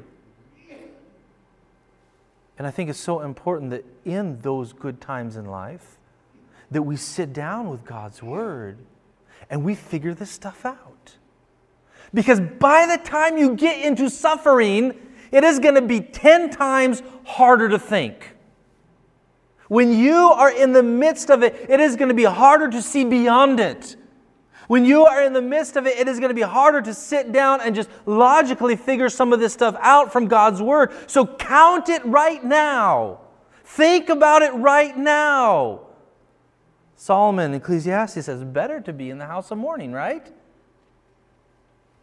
And 2.59 2.67
I 2.67 2.69
think 2.69 2.91
it's 2.91 2.99
so 2.99 3.21
important 3.21 3.71
that 3.71 3.85
in 4.05 4.39
those 4.41 4.71
good 4.71 5.01
times 5.01 5.35
in 5.35 5.45
life, 5.45 5.97
that 6.69 6.83
we 6.83 6.95
sit 6.95 7.33
down 7.33 7.71
with 7.71 7.83
God's 7.85 8.21
Word 8.21 8.77
and 9.49 9.63
we 9.63 9.75
figure 9.75 10.13
this 10.13 10.31
stuff 10.31 10.65
out. 10.65 11.15
Because 12.13 12.39
by 12.39 12.85
the 12.85 13.03
time 13.03 13.37
you 13.37 13.55
get 13.55 13.85
into 13.85 14.09
suffering, 14.09 14.93
it 15.31 15.43
is 15.43 15.59
going 15.59 15.75
to 15.75 15.81
be 15.81 15.99
10 15.99 16.49
times 16.49 17.03
harder 17.25 17.69
to 17.69 17.79
think. 17.79 18.35
When 19.67 19.91
you 19.93 20.15
are 20.15 20.51
in 20.51 20.73
the 20.73 20.83
midst 20.83 21.29
of 21.29 21.43
it, 21.43 21.65
it 21.69 21.79
is 21.79 21.95
going 21.95 22.09
to 22.09 22.15
be 22.15 22.23
harder 22.23 22.69
to 22.69 22.81
see 22.81 23.03
beyond 23.03 23.59
it. 23.59 23.95
When 24.67 24.85
you 24.85 25.05
are 25.05 25.23
in 25.23 25.33
the 25.33 25.41
midst 25.41 25.75
of 25.75 25.85
it, 25.85 25.97
it 25.97 26.07
is 26.07 26.19
going 26.19 26.29
to 26.29 26.35
be 26.35 26.41
harder 26.41 26.81
to 26.81 26.93
sit 26.93 27.31
down 27.31 27.61
and 27.61 27.75
just 27.75 27.89
logically 28.05 28.75
figure 28.75 29.09
some 29.09 29.33
of 29.33 29.39
this 29.39 29.53
stuff 29.53 29.75
out 29.79 30.11
from 30.11 30.27
God's 30.27 30.61
Word. 30.61 30.91
So 31.07 31.25
count 31.25 31.89
it 31.89 32.03
right 32.05 32.43
now. 32.43 33.19
Think 33.63 34.09
about 34.09 34.41
it 34.41 34.53
right 34.53 34.97
now. 34.97 35.84
Solomon, 36.95 37.53
Ecclesiastes 37.53 38.25
says, 38.25 38.43
better 38.43 38.79
to 38.81 38.93
be 38.93 39.09
in 39.09 39.17
the 39.17 39.25
house 39.25 39.51
of 39.51 39.57
mourning, 39.57 39.91
right? 39.91 40.31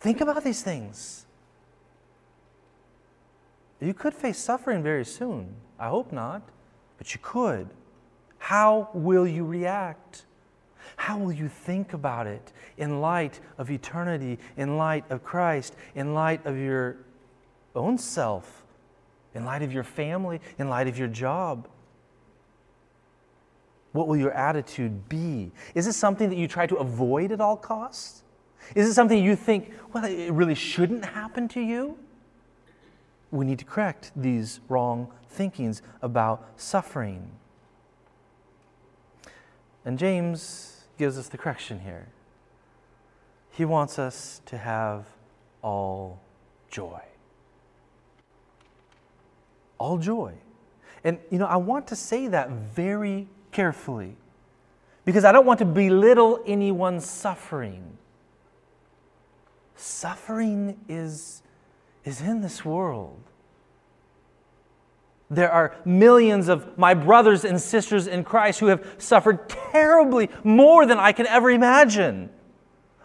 Think 0.01 0.21
about 0.21 0.45
these 0.45 0.63
things. 0.63 1.27
You 3.81 3.95
could 3.95 4.15
face 4.15 4.39
suffering 4.39 4.83
very 4.83 5.05
soon. 5.05 5.55
I 5.79 5.89
hope 5.89 6.13
not 6.13 6.43
but 7.03 7.13
you 7.15 7.21
could. 7.21 7.69
How 8.39 8.89
will 8.95 9.27
you 9.27 9.45
react? 9.45 10.25
How 10.95 11.19
will 11.19 11.33
you 11.33 11.49
think 11.49 11.95
about 11.95 12.29
it 12.29 12.53
in 12.77 13.01
light 13.01 13.41
of 13.59 13.73
eternity, 13.73 14.39
in 14.57 14.77
light 14.77 15.05
of 15.11 15.25
Christ, 15.25 15.75
in 15.97 16.15
light 16.15 16.47
of 16.47 16.57
your 16.57 16.99
own 17.75 17.99
self, 17.99 18.65
in 19.35 19.45
light 19.45 19.63
of 19.63 19.73
your 19.73 19.83
family, 19.83 20.41
in 20.59 20.69
light 20.69 20.87
of 20.87 20.97
your 20.97 21.09
job? 21.09 21.67
What 23.93 24.09
will 24.09 24.17
your 24.17 24.33
attitude 24.33 25.09
be? 25.09 25.53
Is 25.75 25.87
it 25.87 25.93
something 25.93 26.29
that 26.31 26.37
you 26.37 26.49
try 26.49 26.67
to 26.67 26.77
avoid 26.77 27.31
at 27.31 27.41
all 27.41 27.57
costs? 27.57 28.23
Is 28.75 28.89
it 28.89 28.95
something 28.95 29.23
you 29.23 29.37
think, 29.37 29.73
well, 29.93 30.05
it 30.05 30.33
really 30.33 30.55
shouldn't 30.55 31.05
happen 31.05 31.49
to 31.49 31.61
you? 31.61 31.99
We 33.31 33.45
need 33.45 33.59
to 33.59 33.65
correct 33.65 34.13
these 34.15 34.61
wrong 34.69 35.11
thinkings 35.29 35.83
about 36.01 36.49
suffering. 36.57 37.31
And 39.85 39.99
James 39.99 40.85
gives 40.99 41.19
us 41.19 41.29
the 41.29 41.39
correction 41.39 41.81
here. 41.81 42.09
He 43.51 43.65
wants 43.65 43.99
us 43.99 44.41
to 44.47 44.57
have 44.57 45.05
all 45.61 46.21
joy. 46.71 47.01
All 49.79 49.99
joy. 49.99 50.35
And, 51.05 51.19
you 51.31 51.39
know, 51.39 51.47
I 51.47 51.57
want 51.57 51.87
to 51.89 51.97
say 51.97 52.29
that 52.29 52.51
very 52.51 53.29
carefully 53.53 54.17
because 55.05 55.25
I 55.25 55.33
don't 55.33 55.47
want 55.47 55.59
to 55.59 55.65
belittle 55.65 56.43
anyone's 56.47 57.09
suffering. 57.09 57.99
Suffering 59.77 60.79
is, 60.89 61.43
is 62.05 62.21
in 62.21 62.41
this 62.41 62.65
world. 62.65 63.21
There 65.31 65.51
are 65.51 65.75
millions 65.85 66.49
of 66.49 66.77
my 66.77 66.95
brothers 66.95 67.45
and 67.45 67.61
sisters 67.61 68.07
in 68.07 68.23
Christ 68.23 68.61
who 68.61 68.67
have 68.67 68.87
suffered 68.99 69.49
terribly 69.49 70.29
more 70.45 70.85
than 70.85 70.99
I 70.99 71.13
can 71.13 71.27
ever 71.27 71.51
imagine. 71.51 72.31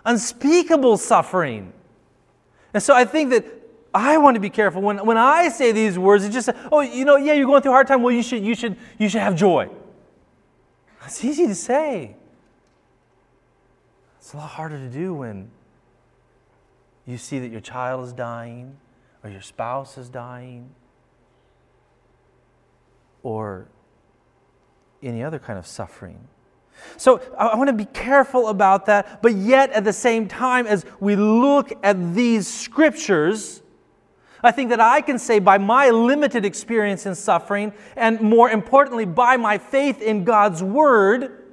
Unspeakable 0.05 0.97
suffering. 0.97 1.71
And 2.73 2.83
so 2.83 2.93
I 2.93 3.05
think 3.05 3.29
that 3.31 3.45
I 3.93 4.17
want 4.17 4.35
to 4.35 4.41
be 4.41 4.49
careful 4.49 4.81
when, 4.81 5.03
when 5.05 5.17
I 5.17 5.49
say 5.49 5.71
these 5.71 5.97
words, 5.97 6.25
it's 6.25 6.33
just, 6.33 6.49
oh, 6.71 6.81
you 6.81 7.05
know, 7.05 7.15
yeah, 7.15 7.33
you're 7.33 7.47
going 7.47 7.61
through 7.61 7.71
a 7.71 7.75
hard 7.75 7.87
time. 7.87 8.03
Well, 8.03 8.13
you 8.13 8.21
should, 8.21 8.43
you 8.43 8.53
should, 8.53 8.75
you 8.99 9.09
should 9.09 9.21
have 9.21 9.35
joy. 9.35 9.69
It's 11.07 11.23
easy 11.23 11.47
to 11.47 11.55
say. 11.55 12.17
It's 14.19 14.33
a 14.33 14.37
lot 14.37 14.49
harder 14.49 14.77
to 14.77 14.89
do 14.89 15.13
when 15.13 15.49
you 17.05 17.17
see 17.17 17.39
that 17.39 17.47
your 17.47 17.61
child 17.61 18.05
is 18.05 18.11
dying 18.11 18.75
or 19.23 19.29
your 19.29 19.41
spouse 19.41 19.97
is 19.97 20.09
dying 20.09 20.69
or 23.23 23.69
any 25.01 25.23
other 25.23 25.39
kind 25.39 25.57
of 25.57 25.65
suffering. 25.65 26.27
So 26.97 27.21
I 27.39 27.55
want 27.55 27.69
to 27.69 27.73
be 27.73 27.85
careful 27.85 28.49
about 28.49 28.85
that, 28.87 29.21
but 29.21 29.33
yet 29.33 29.71
at 29.71 29.85
the 29.85 29.93
same 29.93 30.27
time, 30.27 30.67
as 30.67 30.85
we 30.99 31.15
look 31.15 31.71
at 31.83 32.15
these 32.15 32.47
scriptures, 32.47 33.63
I 34.43 34.51
think 34.51 34.69
that 34.69 34.79
I 34.79 35.01
can 35.01 35.17
say 35.19 35.39
by 35.39 35.57
my 35.57 35.89
limited 35.89 36.45
experience 36.45 37.05
in 37.05 37.15
suffering, 37.15 37.73
and 37.95 38.21
more 38.21 38.49
importantly, 38.49 39.05
by 39.05 39.37
my 39.37 39.57
faith 39.57 40.01
in 40.01 40.23
God's 40.23 40.61
Word, 40.61 41.43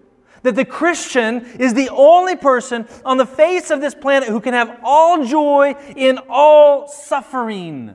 that 0.42 0.54
the 0.54 0.64
Christian 0.64 1.46
is 1.58 1.72
the 1.72 1.88
only 1.88 2.36
person 2.36 2.86
on 3.04 3.16
the 3.16 3.26
face 3.26 3.70
of 3.70 3.80
this 3.80 3.94
planet 3.94 4.28
who 4.28 4.40
can 4.40 4.52
have 4.52 4.78
all 4.84 5.24
joy 5.24 5.74
in 5.96 6.18
all 6.28 6.86
suffering. 6.86 7.94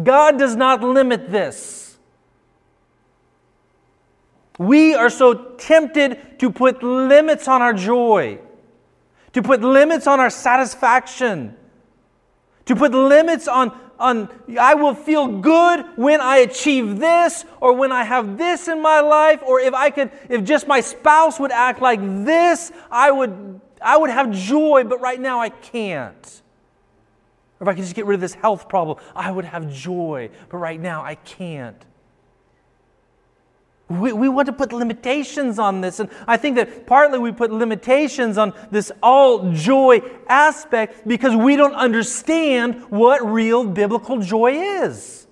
God 0.00 0.38
does 0.38 0.54
not 0.54 0.82
limit 0.82 1.30
this. 1.30 1.96
We 4.58 4.94
are 4.94 5.10
so 5.10 5.34
tempted 5.56 6.38
to 6.40 6.52
put 6.52 6.82
limits 6.82 7.48
on 7.48 7.62
our 7.62 7.72
joy, 7.72 8.38
to 9.32 9.42
put 9.42 9.62
limits 9.62 10.06
on 10.06 10.20
our 10.20 10.30
satisfaction, 10.30 11.56
to 12.66 12.76
put 12.76 12.92
limits 12.92 13.48
on, 13.48 13.78
on 13.98 14.28
I 14.58 14.74
will 14.74 14.94
feel 14.94 15.26
good 15.26 15.84
when 15.96 16.20
I 16.20 16.38
achieve 16.38 16.98
this, 16.98 17.44
or 17.60 17.72
when 17.72 17.92
I 17.92 18.04
have 18.04 18.38
this 18.38 18.68
in 18.68 18.80
my 18.80 19.00
life, 19.00 19.42
or 19.46 19.60
if 19.60 19.74
I 19.74 19.90
could, 19.90 20.10
if 20.28 20.44
just 20.44 20.66
my 20.66 20.80
spouse 20.80 21.40
would 21.40 21.52
act 21.52 21.80
like 21.80 22.00
this, 22.00 22.72
I 22.90 23.10
would, 23.10 23.60
I 23.80 23.96
would 23.96 24.10
have 24.10 24.30
joy, 24.32 24.84
but 24.84 25.00
right 25.00 25.20
now 25.20 25.40
I 25.40 25.48
can't. 25.48 26.42
Or 27.60 27.64
if 27.64 27.68
I 27.68 27.74
could 27.74 27.84
just 27.84 27.94
get 27.94 28.06
rid 28.06 28.16
of 28.16 28.20
this 28.20 28.34
health 28.34 28.68
problem, 28.68 28.98
I 29.14 29.30
would 29.30 29.44
have 29.44 29.72
joy, 29.72 30.30
but 30.48 30.58
right 30.58 30.80
now 30.80 31.04
I 31.04 31.14
can't. 31.14 31.84
We, 34.00 34.12
we 34.12 34.28
want 34.28 34.46
to 34.46 34.52
put 34.52 34.72
limitations 34.72 35.58
on 35.58 35.80
this. 35.80 36.00
And 36.00 36.08
I 36.26 36.36
think 36.36 36.56
that 36.56 36.86
partly 36.86 37.18
we 37.18 37.32
put 37.32 37.50
limitations 37.50 38.38
on 38.38 38.52
this 38.70 38.92
all 39.02 39.52
joy 39.52 40.02
aspect 40.28 41.06
because 41.06 41.34
we 41.36 41.56
don't 41.56 41.74
understand 41.74 42.90
what 42.90 43.24
real 43.24 43.64
biblical 43.64 44.20
joy 44.20 44.52
is. 44.52 45.26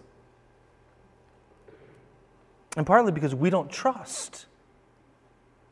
And 2.76 2.86
partly 2.86 3.12
because 3.12 3.34
we 3.34 3.50
don't 3.50 3.70
trust 3.70 4.46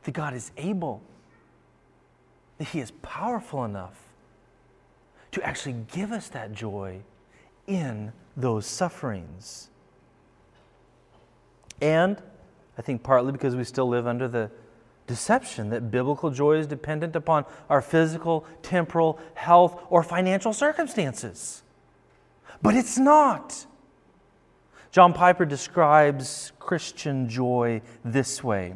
that 0.05 0.13
God 0.13 0.35
is 0.35 0.51
able, 0.57 1.01
that 2.59 2.69
He 2.69 2.81
is 2.81 2.91
powerful 3.03 3.65
enough 3.65 3.99
to 5.33 5.43
actually 5.43 5.77
give 5.93 6.13
us 6.13 6.29
that 6.29 6.53
joy 6.53 7.01
in 7.67 8.13
those 8.37 8.67
sufferings. 8.67 9.69
And 11.81 12.21
I 12.79 12.83
think 12.83 13.03
partly 13.03 13.33
because 13.33 13.57
we 13.57 13.65
still 13.65 13.89
live 13.89 14.07
under 14.07 14.29
the 14.29 14.51
deception 15.09 15.71
that 15.71 15.91
biblical 15.91 16.31
joy 16.31 16.59
is 16.59 16.67
dependent 16.67 17.17
upon 17.17 17.45
our 17.69 17.83
physical, 17.83 18.47
temporal, 18.63 19.19
health, 19.35 19.83
or 19.91 20.05
financial 20.05 20.53
circumstances. 20.53 21.65
But 22.63 22.77
it's 22.77 22.97
not. 22.97 23.67
John 24.93 25.13
Piper 25.13 25.45
describes 25.45 26.53
Christian 26.59 27.29
joy 27.29 27.83
this 28.05 28.45
way 28.45 28.75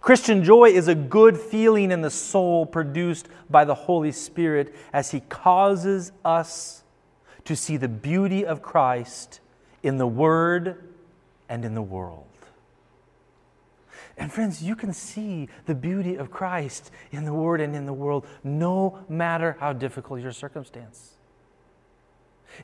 Christian 0.00 0.44
joy 0.44 0.70
is 0.70 0.88
a 0.88 0.94
good 0.94 1.36
feeling 1.36 1.90
in 1.90 2.00
the 2.00 2.10
soul 2.10 2.64
produced 2.64 3.28
by 3.50 3.64
the 3.64 3.74
Holy 3.74 4.12
Spirit 4.12 4.74
as 4.92 5.10
He 5.10 5.20
causes 5.20 6.12
us 6.24 6.84
to 7.44 7.56
see 7.56 7.76
the 7.76 7.88
beauty 7.88 8.46
of 8.46 8.62
Christ 8.62 9.40
in 9.82 9.98
the 9.98 10.06
Word 10.06 10.87
and 11.48 11.64
in 11.64 11.74
the 11.74 11.82
world. 11.82 12.26
And 14.16 14.32
friends, 14.32 14.62
you 14.62 14.74
can 14.74 14.92
see 14.92 15.48
the 15.66 15.74
beauty 15.74 16.16
of 16.16 16.30
Christ 16.30 16.90
in 17.12 17.24
the 17.24 17.32
Word 17.32 17.60
and 17.60 17.74
in 17.76 17.86
the 17.86 17.92
world 17.92 18.26
no 18.42 18.98
matter 19.08 19.56
how 19.60 19.72
difficult 19.72 20.20
your 20.20 20.32
circumstance. 20.32 21.14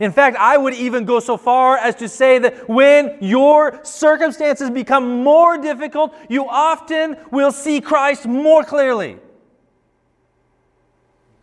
In 0.01 0.11
fact, 0.11 0.37
I 0.37 0.57
would 0.57 0.75
even 0.75 1.05
go 1.05 1.21
so 1.21 1.37
far 1.37 1.77
as 1.77 1.95
to 1.97 2.09
say 2.09 2.39
that 2.41 2.69
when 2.69 3.17
your 3.21 3.79
circumstances 3.85 4.69
become 4.69 5.23
more 5.23 5.57
difficult, 5.57 6.15
you 6.29 6.49
often 6.49 7.17
will 7.31 7.53
see 7.53 7.81
Christ 7.81 8.27
more 8.27 8.65
clearly. 8.65 9.19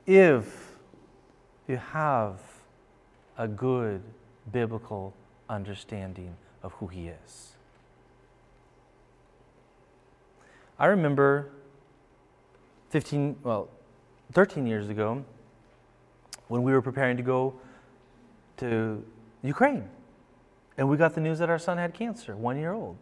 If 0.05 0.73
you 1.67 1.77
have 1.77 2.41
a 3.37 3.47
good 3.47 4.01
biblical 4.51 5.13
understanding 5.47 6.35
of 6.63 6.73
who 6.73 6.87
He 6.87 7.07
is. 7.07 7.53
I 10.79 10.87
remember 10.87 11.51
15, 12.89 13.37
well, 13.43 13.69
13 14.33 14.65
years 14.65 14.89
ago 14.89 15.23
when 16.47 16.63
we 16.63 16.71
were 16.71 16.81
preparing 16.81 17.17
to 17.17 17.23
go 17.23 17.53
to 18.57 19.03
Ukraine. 19.43 19.87
And 20.77 20.89
we 20.89 20.97
got 20.97 21.13
the 21.13 21.21
news 21.21 21.39
that 21.39 21.49
our 21.49 21.59
son 21.59 21.77
had 21.77 21.93
cancer, 21.93 22.35
one 22.35 22.57
year 22.57 22.73
old. 22.73 22.97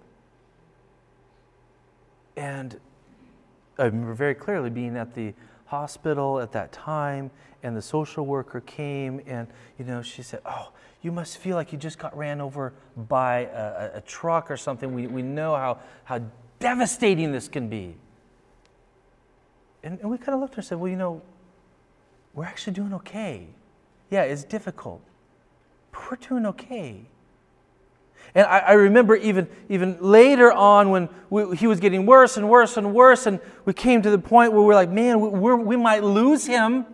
And 2.36 2.80
I 3.78 3.86
remember 3.86 4.14
very 4.14 4.36
clearly 4.36 4.70
being 4.70 4.98
at 4.98 5.14
the 5.14 5.34
hospital 5.66 6.40
at 6.40 6.52
that 6.52 6.72
time, 6.72 7.32
and 7.64 7.76
the 7.76 7.82
social 7.82 8.26
worker 8.26 8.62
came, 8.62 9.22
and 9.26 9.48
you 9.78 9.86
know, 9.86 10.02
she 10.02 10.24
said, 10.24 10.42
"Oh, 10.46 10.72
you 11.02 11.12
must 11.12 11.38
feel 11.38 11.56
like 11.56 11.72
you 11.72 11.78
just 11.78 11.98
got 11.98 12.16
ran 12.18 12.42
over 12.42 12.74
by 12.96 13.42
a, 13.54 13.98
a 13.98 14.02
truck 14.02 14.52
or 14.52 14.58
something. 14.58 14.94
We, 14.94 15.08
we 15.08 15.22
know 15.22 15.56
how, 15.56 15.80
how 16.04 16.22
devastating 16.60 17.32
this 17.32 17.48
can 17.48 17.70
be." 17.70 17.96
And, 19.82 20.00
and 20.02 20.10
we 20.10 20.18
kind 20.18 20.34
of 20.34 20.42
looked 20.42 20.54
at 20.54 20.58
her 20.58 20.60
and 20.60 20.68
said, 20.68 20.80
"Well, 20.80 20.90
you 20.90 20.98
know, 20.98 21.22
we're 22.34 22.46
actually 22.46 22.74
doing 22.74 22.94
okay. 22.94 23.48
Yeah, 24.10 24.24
it's 24.24 24.44
difficult, 24.44 25.02
but 25.92 26.02
we're 26.10 26.28
doing 26.28 26.46
okay. 26.48 27.06
And 28.36 28.46
I, 28.46 28.60
I, 28.60 28.72
remember 28.74 29.16
even, 29.16 29.48
even 29.70 29.98
later 30.00 30.52
on 30.52 30.92
when 30.92 31.10
we, 31.30 31.56
he 31.56 31.68
was 31.68 31.80
getting 31.80 32.06
worse 32.06 32.38
and 32.38 32.48
worse 32.48 32.78
and 32.78 32.94
worse, 32.94 33.26
and 33.26 33.40
we 33.66 33.74
came 33.74 34.02
to 34.04 34.10
the 34.10 34.20
point 34.20 34.54
where 34.54 34.62
we're 34.62 34.76
like, 34.76 34.90
man, 34.90 35.20
we 35.20 35.54
we 35.54 35.76
might 35.76 36.04
lose 36.04 36.46
him. 36.46 36.86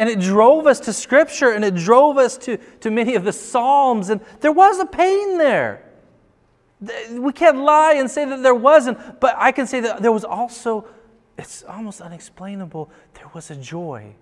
And 0.00 0.08
it 0.08 0.18
drove 0.18 0.66
us 0.66 0.80
to 0.80 0.94
Scripture 0.94 1.50
and 1.50 1.62
it 1.62 1.74
drove 1.74 2.16
us 2.16 2.38
to, 2.38 2.56
to 2.56 2.90
many 2.90 3.16
of 3.16 3.24
the 3.24 3.34
Psalms, 3.34 4.08
and 4.08 4.22
there 4.40 4.50
was 4.50 4.80
a 4.80 4.86
pain 4.86 5.36
there. 5.36 5.84
We 7.10 7.34
can't 7.34 7.58
lie 7.58 7.96
and 7.98 8.10
say 8.10 8.24
that 8.24 8.42
there 8.42 8.54
wasn't, 8.54 9.20
but 9.20 9.34
I 9.36 9.52
can 9.52 9.66
say 9.66 9.80
that 9.80 10.00
there 10.00 10.10
was 10.10 10.24
also, 10.24 10.86
it's 11.36 11.64
almost 11.64 12.00
unexplainable, 12.00 12.90
there 13.12 13.28
was 13.34 13.50
a 13.50 13.56
joy, 13.56 14.14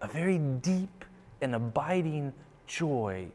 a 0.00 0.06
very 0.06 0.38
deep 0.38 1.04
and 1.40 1.56
abiding 1.56 2.32
joy. 2.68 3.26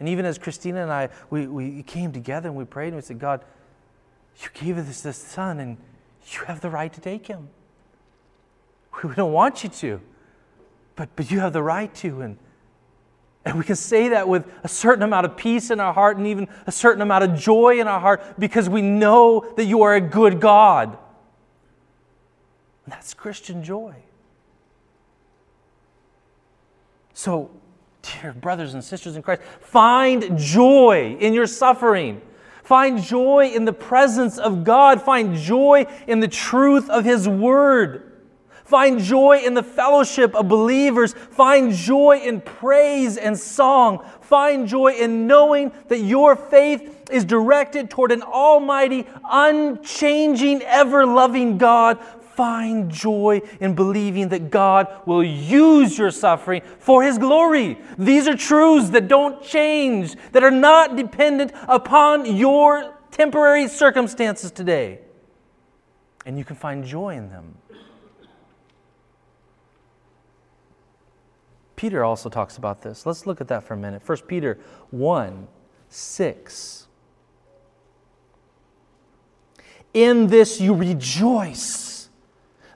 And 0.00 0.08
even 0.08 0.24
as 0.24 0.36
Christina 0.36 0.82
and 0.82 0.90
I, 0.90 1.10
we, 1.30 1.46
we 1.46 1.84
came 1.84 2.10
together 2.10 2.48
and 2.48 2.58
we 2.58 2.64
prayed 2.64 2.88
and 2.88 2.96
we 2.96 3.02
said, 3.02 3.20
God, 3.20 3.44
you 4.42 4.48
gave 4.52 4.78
us 4.78 5.02
this 5.02 5.16
son 5.16 5.60
and 5.60 5.76
you 6.32 6.44
have 6.46 6.60
the 6.60 6.70
right 6.70 6.92
to 6.92 7.00
take 7.00 7.28
him. 7.28 7.50
We 9.02 9.14
don't 9.14 9.32
want 9.32 9.64
you 9.64 9.70
to, 9.70 10.00
but, 10.96 11.08
but 11.16 11.30
you 11.30 11.40
have 11.40 11.52
the 11.52 11.62
right 11.62 11.94
to. 11.96 12.22
And, 12.22 12.38
and 13.44 13.58
we 13.58 13.64
can 13.64 13.76
say 13.76 14.08
that 14.08 14.28
with 14.28 14.50
a 14.62 14.68
certain 14.68 15.02
amount 15.02 15.26
of 15.26 15.36
peace 15.36 15.70
in 15.70 15.80
our 15.80 15.92
heart 15.92 16.16
and 16.16 16.26
even 16.26 16.48
a 16.66 16.72
certain 16.72 17.02
amount 17.02 17.24
of 17.24 17.38
joy 17.38 17.80
in 17.80 17.88
our 17.88 18.00
heart 18.00 18.38
because 18.38 18.68
we 18.68 18.82
know 18.82 19.46
that 19.56 19.64
you 19.64 19.82
are 19.82 19.94
a 19.94 20.00
good 20.00 20.40
God. 20.40 20.96
And 22.84 22.92
that's 22.92 23.14
Christian 23.14 23.62
joy. 23.62 23.94
So, 27.14 27.50
dear 28.02 28.32
brothers 28.32 28.74
and 28.74 28.82
sisters 28.82 29.16
in 29.16 29.22
Christ, 29.22 29.42
find 29.60 30.36
joy 30.36 31.16
in 31.20 31.32
your 31.32 31.46
suffering. 31.46 32.20
Find 32.62 33.02
joy 33.02 33.52
in 33.54 33.66
the 33.66 33.72
presence 33.72 34.38
of 34.38 34.64
God. 34.64 35.00
Find 35.00 35.36
joy 35.36 35.86
in 36.06 36.20
the 36.20 36.28
truth 36.28 36.88
of 36.90 37.04
His 37.04 37.28
Word. 37.28 38.03
Find 38.64 38.98
joy 38.98 39.42
in 39.44 39.54
the 39.54 39.62
fellowship 39.62 40.34
of 40.34 40.48
believers. 40.48 41.12
Find 41.12 41.72
joy 41.72 42.20
in 42.24 42.40
praise 42.40 43.16
and 43.16 43.38
song. 43.38 44.04
Find 44.22 44.66
joy 44.66 44.92
in 44.92 45.26
knowing 45.26 45.70
that 45.88 45.98
your 46.00 46.34
faith 46.34 47.10
is 47.10 47.24
directed 47.24 47.90
toward 47.90 48.10
an 48.10 48.22
almighty, 48.22 49.06
unchanging, 49.22 50.62
ever 50.62 51.04
loving 51.04 51.58
God 51.58 51.98
find 52.34 52.90
joy 52.90 53.40
in 53.60 53.74
believing 53.74 54.28
that 54.28 54.50
God 54.50 54.88
will 55.06 55.22
use 55.22 55.96
your 55.96 56.10
suffering 56.10 56.62
for 56.78 57.02
His 57.02 57.18
glory. 57.18 57.78
These 57.96 58.26
are 58.28 58.36
truths 58.36 58.90
that 58.90 59.08
don't 59.08 59.42
change, 59.42 60.16
that 60.32 60.42
are 60.42 60.50
not 60.50 60.96
dependent 60.96 61.52
upon 61.68 62.36
your 62.36 62.94
temporary 63.10 63.68
circumstances 63.68 64.50
today. 64.50 65.00
And 66.26 66.38
you 66.38 66.44
can 66.44 66.56
find 66.56 66.84
joy 66.84 67.16
in 67.16 67.28
them. 67.28 67.54
Peter 71.76 72.04
also 72.04 72.28
talks 72.28 72.56
about 72.56 72.82
this. 72.82 73.06
Let's 73.06 73.26
look 73.26 73.40
at 73.40 73.48
that 73.48 73.64
for 73.64 73.74
a 73.74 73.76
minute. 73.76 74.02
1 74.06 74.18
Peter 74.26 74.58
1 74.90 75.48
6. 75.88 76.86
In 79.92 80.26
this 80.26 80.60
you 80.60 80.74
rejoice 80.74 81.94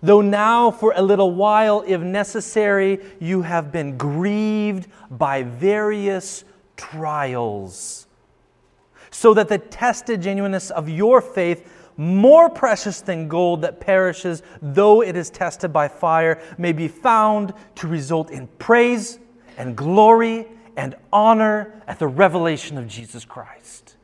Though 0.02 0.20
now, 0.20 0.70
for 0.70 0.92
a 0.94 1.02
little 1.02 1.32
while, 1.32 1.82
if 1.86 2.00
necessary, 2.00 3.00
you 3.18 3.42
have 3.42 3.72
been 3.72 3.96
grieved 3.96 4.88
by 5.10 5.42
various 5.42 6.44
trials, 6.76 8.06
so 9.10 9.34
that 9.34 9.48
the 9.48 9.58
tested 9.58 10.22
genuineness 10.22 10.70
of 10.70 10.88
your 10.88 11.20
faith, 11.20 11.68
more 11.98 12.48
precious 12.48 13.00
than 13.00 13.28
gold 13.28 13.62
that 13.62 13.80
perishes, 13.80 14.42
though 14.62 15.02
it 15.02 15.16
is 15.16 15.28
tested 15.28 15.72
by 15.72 15.88
fire, 15.88 16.40
may 16.56 16.72
be 16.72 16.88
found 16.88 17.52
to 17.74 17.88
result 17.88 18.30
in 18.30 18.46
praise 18.58 19.18
and 19.58 19.76
glory 19.76 20.46
and 20.76 20.94
honor 21.12 21.82
at 21.88 21.98
the 21.98 22.06
revelation 22.06 22.78
of 22.78 22.86
Jesus 22.86 23.24
Christ. 23.24 23.96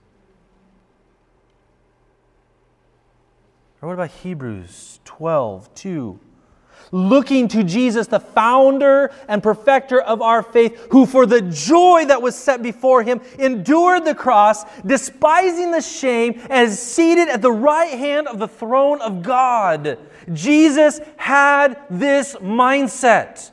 Or 3.80 3.88
what 3.88 3.94
about 3.94 4.10
Hebrews 4.10 4.98
12, 5.04 5.72
2? 5.74 6.20
Looking 6.94 7.48
to 7.48 7.64
Jesus, 7.64 8.06
the 8.06 8.20
founder 8.20 9.10
and 9.26 9.42
perfecter 9.42 10.00
of 10.00 10.22
our 10.22 10.44
faith, 10.44 10.86
who 10.92 11.06
for 11.06 11.26
the 11.26 11.42
joy 11.42 12.04
that 12.04 12.22
was 12.22 12.36
set 12.36 12.62
before 12.62 13.02
him 13.02 13.20
endured 13.36 14.04
the 14.04 14.14
cross, 14.14 14.62
despising 14.82 15.72
the 15.72 15.80
shame, 15.80 16.40
and 16.48 16.68
is 16.68 16.78
seated 16.78 17.28
at 17.28 17.42
the 17.42 17.50
right 17.50 17.98
hand 17.98 18.28
of 18.28 18.38
the 18.38 18.46
throne 18.46 19.00
of 19.00 19.24
God. 19.24 19.98
Jesus 20.32 21.00
had 21.16 21.82
this 21.90 22.36
mindset. 22.36 23.50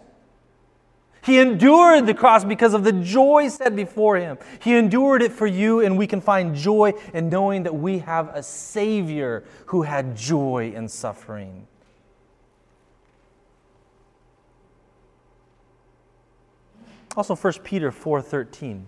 He 1.23 1.39
endured 1.39 2.05
the 2.05 2.13
cross 2.13 2.43
because 2.43 2.75
of 2.75 2.83
the 2.83 2.93
joy 2.93 3.47
set 3.47 3.75
before 3.75 4.17
him. 4.17 4.37
He 4.59 4.75
endured 4.75 5.23
it 5.23 5.31
for 5.31 5.47
you, 5.47 5.79
and 5.79 5.97
we 5.97 6.05
can 6.05 6.21
find 6.21 6.53
joy 6.53 6.93
in 7.11 7.29
knowing 7.29 7.63
that 7.63 7.73
we 7.73 7.97
have 7.97 8.29
a 8.35 8.43
Savior 8.43 9.45
who 9.65 9.81
had 9.81 10.15
joy 10.15 10.73
in 10.75 10.87
suffering. 10.87 11.65
Also 17.15 17.35
1 17.35 17.53
Peter 17.63 17.91
4:13. 17.91 18.85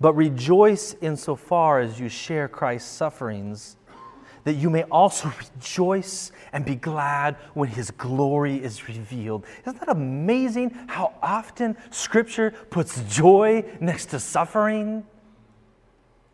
But 0.00 0.14
rejoice 0.14 0.94
insofar 1.00 1.80
as 1.80 2.00
you 2.00 2.08
share 2.08 2.48
Christ's 2.48 2.90
sufferings, 2.90 3.76
that 4.44 4.54
you 4.54 4.70
may 4.70 4.84
also 4.84 5.30
rejoice 5.56 6.32
and 6.52 6.64
be 6.64 6.74
glad 6.74 7.36
when 7.54 7.68
his 7.68 7.90
glory 7.90 8.56
is 8.56 8.88
revealed. 8.88 9.44
Isn't 9.62 9.78
that 9.78 9.90
amazing 9.90 10.70
how 10.88 11.14
often 11.22 11.76
Scripture 11.90 12.52
puts 12.70 13.02
joy 13.02 13.64
next 13.80 14.06
to 14.06 14.20
suffering? 14.20 15.04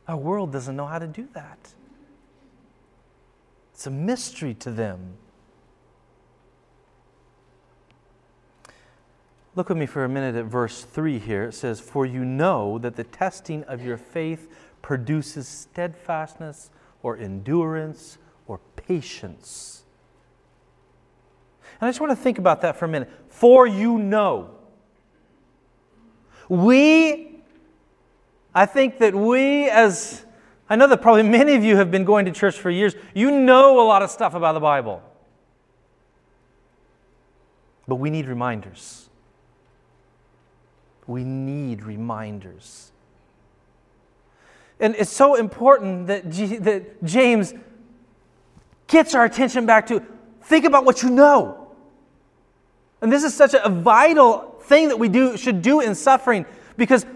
Our 0.06 0.16
world 0.16 0.52
doesn't 0.52 0.76
know 0.76 0.86
how 0.86 1.00
to 1.00 1.08
do 1.08 1.28
that. 1.34 1.58
It's 3.74 3.86
a 3.86 3.90
mystery 3.90 4.54
to 4.54 4.70
them. 4.70 5.18
Look 9.56 9.70
with 9.70 9.78
me 9.78 9.86
for 9.86 10.04
a 10.04 10.08
minute 10.08 10.36
at 10.36 10.44
verse 10.44 10.82
3 10.84 11.18
here. 11.18 11.44
It 11.44 11.54
says, 11.54 11.80
For 11.80 12.04
you 12.04 12.26
know 12.26 12.78
that 12.78 12.94
the 12.94 13.04
testing 13.04 13.64
of 13.64 13.82
your 13.82 13.96
faith 13.96 14.54
produces 14.82 15.48
steadfastness 15.48 16.70
or 17.02 17.16
endurance 17.16 18.18
or 18.46 18.60
patience. 18.76 19.82
And 21.80 21.88
I 21.88 21.90
just 21.90 22.00
want 22.00 22.10
to 22.10 22.16
think 22.16 22.38
about 22.38 22.60
that 22.60 22.76
for 22.76 22.84
a 22.84 22.88
minute. 22.88 23.10
For 23.28 23.66
you 23.66 23.98
know. 23.98 24.50
We, 26.50 27.40
I 28.54 28.66
think 28.66 28.98
that 28.98 29.14
we, 29.14 29.70
as 29.70 30.26
I 30.68 30.76
know 30.76 30.86
that 30.86 31.00
probably 31.00 31.22
many 31.22 31.54
of 31.54 31.64
you 31.64 31.76
have 31.76 31.90
been 31.90 32.04
going 32.04 32.26
to 32.26 32.30
church 32.30 32.56
for 32.56 32.70
years, 32.70 32.94
you 33.14 33.30
know 33.30 33.80
a 33.80 33.86
lot 33.86 34.02
of 34.02 34.10
stuff 34.10 34.34
about 34.34 34.52
the 34.52 34.60
Bible. 34.60 35.02
But 37.88 37.96
we 37.96 38.10
need 38.10 38.26
reminders. 38.26 39.08
We 41.06 41.24
need 41.24 41.82
reminders. 41.82 42.92
And 44.80 44.94
it's 44.96 45.10
so 45.10 45.36
important 45.36 46.08
that, 46.08 46.28
G- 46.30 46.56
that 46.56 47.02
James 47.04 47.54
gets 48.86 49.14
our 49.14 49.24
attention 49.24 49.66
back 49.66 49.86
to 49.86 50.02
think 50.42 50.64
about 50.64 50.84
what 50.84 51.02
you 51.02 51.10
know. 51.10 51.68
And 53.00 53.12
this 53.12 53.24
is 53.24 53.34
such 53.34 53.54
a 53.54 53.68
vital 53.68 54.56
thing 54.62 54.88
that 54.88 54.98
we 54.98 55.08
do, 55.08 55.36
should 55.36 55.62
do 55.62 55.80
in 55.80 55.94
suffering 55.94 56.44
because, 56.76 57.06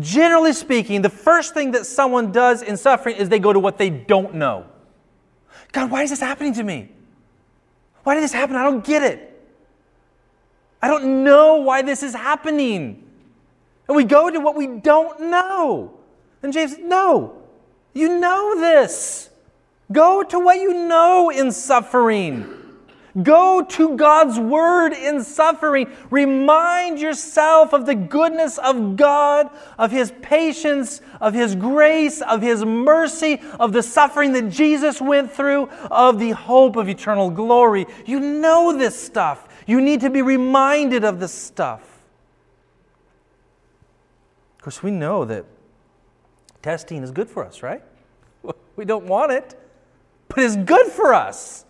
generally 0.00 0.52
speaking, 0.52 1.02
the 1.02 1.10
first 1.10 1.54
thing 1.54 1.72
that 1.72 1.86
someone 1.86 2.32
does 2.32 2.62
in 2.62 2.76
suffering 2.76 3.16
is 3.16 3.28
they 3.28 3.38
go 3.38 3.52
to 3.52 3.60
what 3.60 3.78
they 3.78 3.90
don't 3.90 4.34
know. 4.34 4.66
God, 5.72 5.90
why 5.90 6.02
is 6.02 6.10
this 6.10 6.20
happening 6.20 6.54
to 6.54 6.62
me? 6.62 6.90
Why 8.04 8.14
did 8.14 8.22
this 8.22 8.32
happen? 8.32 8.56
I 8.56 8.64
don't 8.64 8.84
get 8.84 9.02
it. 9.02 9.24
I 10.80 10.88
don't 10.88 11.24
know 11.24 11.56
why 11.56 11.82
this 11.82 12.02
is 12.02 12.14
happening. 12.14 13.07
And 13.88 13.96
we 13.96 14.04
go 14.04 14.30
to 14.30 14.38
what 14.38 14.54
we 14.54 14.66
don't 14.66 15.30
know. 15.30 15.98
And 16.42 16.52
James, 16.52 16.78
no, 16.78 17.42
you 17.94 18.18
know 18.20 18.60
this. 18.60 19.30
Go 19.90 20.22
to 20.22 20.38
what 20.38 20.60
you 20.60 20.74
know 20.74 21.30
in 21.30 21.50
suffering. 21.50 22.54
Go 23.22 23.64
to 23.64 23.96
God's 23.96 24.38
word 24.38 24.92
in 24.92 25.24
suffering. 25.24 25.90
Remind 26.10 27.00
yourself 27.00 27.72
of 27.72 27.86
the 27.86 27.94
goodness 27.94 28.58
of 28.58 28.96
God, 28.96 29.50
of 29.78 29.90
His 29.90 30.12
patience, 30.22 31.00
of 31.20 31.34
His 31.34 31.54
grace, 31.54 32.20
of 32.20 32.42
His 32.42 32.64
mercy, 32.64 33.40
of 33.58 33.72
the 33.72 33.82
suffering 33.82 34.32
that 34.34 34.50
Jesus 34.50 35.00
went 35.00 35.32
through, 35.32 35.68
of 35.90 36.18
the 36.18 36.30
hope 36.30 36.76
of 36.76 36.88
eternal 36.88 37.30
glory. 37.30 37.86
You 38.04 38.20
know 38.20 38.76
this 38.76 39.00
stuff. 39.00 39.48
You 39.66 39.80
need 39.80 40.02
to 40.02 40.10
be 40.10 40.22
reminded 40.22 41.02
of 41.02 41.18
this 41.18 41.32
stuff. 41.32 41.97
Course, 44.68 44.82
we 44.82 44.90
know 44.90 45.24
that 45.24 45.46
testing 46.60 47.02
is 47.02 47.10
good 47.10 47.30
for 47.30 47.42
us, 47.42 47.62
right? 47.62 47.82
We 48.76 48.84
don't 48.84 49.06
want 49.06 49.32
it, 49.32 49.58
but 50.28 50.40
it's 50.44 50.56
good 50.56 50.88
for 50.88 51.14
us. 51.14 51.64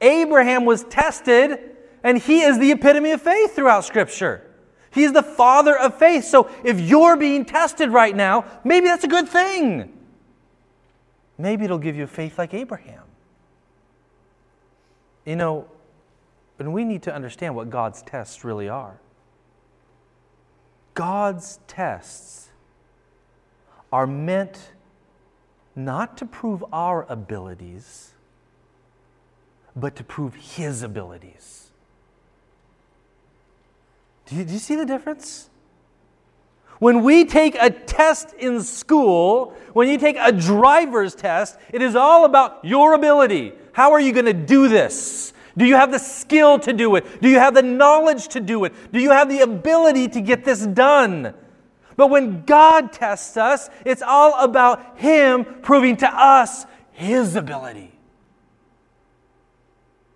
Abraham 0.00 0.64
was 0.64 0.84
tested, 0.84 1.58
and 2.04 2.18
he 2.18 2.42
is 2.42 2.60
the 2.60 2.70
epitome 2.70 3.10
of 3.10 3.20
faith 3.20 3.56
throughout 3.56 3.84
Scripture. 3.84 4.48
He's 4.92 5.12
the 5.12 5.24
father 5.24 5.76
of 5.76 5.98
faith. 5.98 6.24
So 6.24 6.48
if 6.62 6.78
you're 6.78 7.16
being 7.16 7.44
tested 7.44 7.90
right 7.90 8.14
now, 8.14 8.44
maybe 8.62 8.86
that's 8.86 9.02
a 9.02 9.08
good 9.08 9.28
thing. 9.28 9.92
Maybe 11.36 11.64
it'll 11.64 11.78
give 11.78 11.96
you 11.96 12.06
faith 12.06 12.38
like 12.38 12.54
Abraham. 12.54 13.02
You 15.26 15.34
know, 15.34 15.66
and 16.60 16.72
we 16.72 16.84
need 16.84 17.02
to 17.02 17.12
understand 17.12 17.56
what 17.56 17.70
God's 17.70 18.02
tests 18.02 18.44
really 18.44 18.68
are. 18.68 19.01
God's 20.94 21.58
tests 21.66 22.48
are 23.92 24.06
meant 24.06 24.72
not 25.74 26.16
to 26.18 26.26
prove 26.26 26.64
our 26.72 27.06
abilities, 27.08 28.12
but 29.74 29.96
to 29.96 30.04
prove 30.04 30.34
His 30.34 30.82
abilities. 30.82 31.70
Do 34.26 34.36
you, 34.36 34.44
do 34.44 34.52
you, 34.52 34.58
see 34.58 34.76
the 34.76 34.86
difference? 34.86 35.50
When 36.78 37.02
we 37.02 37.24
take 37.24 37.54
a 37.60 37.70
test 37.70 38.34
in 38.34 38.60
school, 38.60 39.54
when 39.72 39.88
you 39.88 39.98
take 39.98 40.16
a 40.18 40.32
driver's 40.32 41.14
test, 41.14 41.58
it 41.72 41.80
is 41.80 41.94
all 41.94 42.24
about 42.24 42.64
your 42.64 42.94
ability. 42.94 43.52
How 43.72 43.92
are 43.92 44.00
you 44.00 44.12
going 44.12 44.26
to 44.26 44.32
do 44.32 44.68
this? 44.68 45.31
Do 45.56 45.66
you 45.66 45.76
have 45.76 45.90
the 45.90 45.98
skill 45.98 46.58
to 46.60 46.72
do 46.72 46.96
it? 46.96 47.20
Do 47.20 47.28
you 47.28 47.38
have 47.38 47.54
the 47.54 47.62
knowledge 47.62 48.28
to 48.28 48.40
do 48.40 48.64
it? 48.64 48.72
Do 48.92 49.00
you 49.00 49.10
have 49.10 49.28
the 49.28 49.40
ability 49.40 50.08
to 50.08 50.20
get 50.20 50.44
this 50.44 50.66
done? 50.66 51.34
But 51.96 52.08
when 52.08 52.44
God 52.44 52.92
tests 52.92 53.36
us, 53.36 53.68
it's 53.84 54.02
all 54.02 54.34
about 54.42 54.98
Him 54.98 55.44
proving 55.62 55.96
to 55.98 56.08
us 56.08 56.64
His 56.92 57.36
ability. 57.36 57.92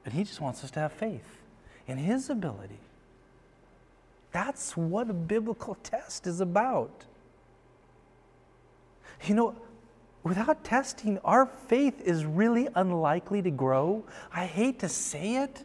And 0.05 0.15
He 0.15 0.25
just 0.25 0.41
wants 0.41 0.65
us 0.65 0.71
to 0.73 0.81
have 0.81 0.93
faith 0.93 1.43
in 1.87 1.99
His 1.99 2.31
ability. 2.31 2.81
That's 4.33 4.77
what 4.77 5.11
a 5.11 5.15
biblical 5.15 5.77
test 5.83 6.27
is 6.27 6.41
about. 6.41 7.05
You 9.25 9.35
know, 9.35 9.55
without 10.27 10.65
testing, 10.65 11.19
our 11.25 11.47
faith 11.47 12.01
is 12.01 12.25
really 12.25 12.67
unlikely 12.75 13.43
to 13.43 13.51
grow. 13.51 14.05
I 14.33 14.47
hate 14.47 14.81
to 14.81 14.89
say 14.89 15.37
it, 15.37 15.63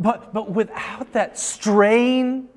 but, 0.00 0.34
but 0.34 0.50
without 0.50 1.12
that 1.12 1.38
strain, 1.38 2.48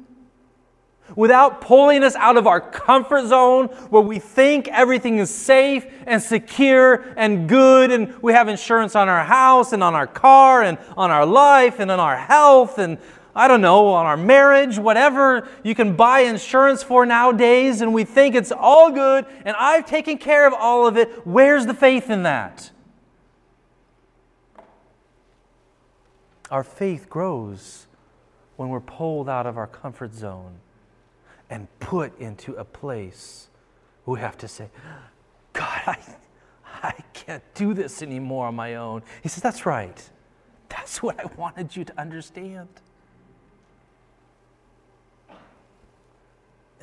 without 1.15 1.61
pulling 1.61 2.03
us 2.03 2.15
out 2.15 2.37
of 2.37 2.47
our 2.47 2.59
comfort 2.59 3.27
zone 3.27 3.67
where 3.91 4.01
we 4.01 4.17
think 4.17 4.67
everything 4.69 5.19
is 5.19 5.29
safe 5.29 5.85
and 6.07 6.19
secure 6.19 7.05
and 7.15 7.47
good, 7.47 7.91
and 7.91 8.19
we 8.23 8.33
have 8.33 8.47
insurance 8.47 8.95
on 8.95 9.07
our 9.07 9.23
house 9.23 9.73
and 9.73 9.83
on 9.83 9.93
our 9.93 10.07
car 10.07 10.63
and 10.63 10.79
on 10.97 11.11
our 11.11 11.25
life 11.25 11.79
and 11.79 11.91
on 11.91 11.99
our 11.99 12.17
health 12.17 12.79
and 12.79 12.97
I 13.35 13.47
don't 13.47 13.61
know, 13.61 13.87
on 13.87 14.05
our 14.05 14.15
marriage, 14.15 14.79
whatever 14.79 15.47
you 15.63 15.75
can 15.75 15.95
buy 15.95 16.21
insurance 16.21 16.81
for 16.83 17.05
nowadays, 17.05 17.81
and 17.81 17.93
we 17.93 18.05
think 18.05 18.33
it's 18.33 18.51
all 18.51 18.91
good 18.91 19.25
and 19.43 19.55
I've 19.59 19.85
taken 19.85 20.17
care 20.17 20.47
of 20.47 20.53
all 20.53 20.87
of 20.87 20.95
it. 20.95 21.27
Where's 21.27 21.65
the 21.65 21.73
faith 21.73 22.09
in 22.09 22.23
that? 22.23 22.71
Our 26.49 26.63
faith 26.63 27.09
grows 27.09 27.87
when 28.55 28.69
we're 28.69 28.79
pulled 28.79 29.27
out 29.27 29.45
of 29.45 29.57
our 29.57 29.67
comfort 29.67 30.13
zone 30.13 30.59
and 31.49 31.67
put 31.79 32.17
into 32.19 32.53
a 32.53 32.63
place 32.63 33.49
we 34.05 34.19
have 34.19 34.37
to 34.39 34.47
say, 34.47 34.69
God, 35.53 35.81
I, 35.87 35.97
I 36.83 36.93
can't 37.13 37.43
do 37.55 37.73
this 37.73 38.01
anymore 38.01 38.47
on 38.47 38.55
my 38.55 38.75
own. 38.75 39.01
He 39.23 39.29
says, 39.29 39.41
That's 39.41 39.65
right. 39.65 40.09
That's 40.69 41.01
what 41.01 41.19
I 41.19 41.25
wanted 41.35 41.75
you 41.75 41.85
to 41.85 41.99
understand. 41.99 42.67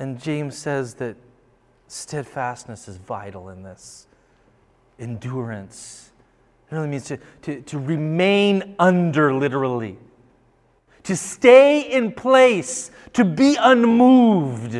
And 0.03 0.19
James 0.19 0.57
says 0.57 0.95
that 0.95 1.15
steadfastness 1.87 2.89
is 2.89 2.97
vital 2.97 3.47
in 3.47 3.63
this. 3.63 4.05
Endurance. 4.99 6.11
It 6.69 6.75
really 6.75 6.89
means 6.89 7.05
to, 7.05 7.17
to, 7.43 7.61
to 7.61 7.79
remain 7.79 8.75
under, 8.79 9.33
literally. 9.33 9.97
To 11.03 11.15
stay 11.15 11.89
in 11.89 12.11
place, 12.11 12.91
to 13.13 13.23
be 13.23 13.55
unmoved. 13.57 14.75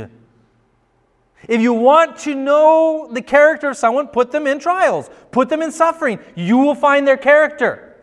If 1.47 1.61
you 1.61 1.71
want 1.71 2.17
to 2.19 2.35
know 2.35 3.07
the 3.09 3.21
character 3.21 3.69
of 3.69 3.77
someone, 3.77 4.09
put 4.09 4.29
them 4.31 4.45
in 4.45 4.59
trials, 4.59 5.09
put 5.31 5.47
them 5.47 5.61
in 5.61 5.71
suffering. 5.71 6.19
You 6.35 6.57
will 6.57 6.75
find 6.75 7.07
their 7.07 7.15
character. 7.15 7.95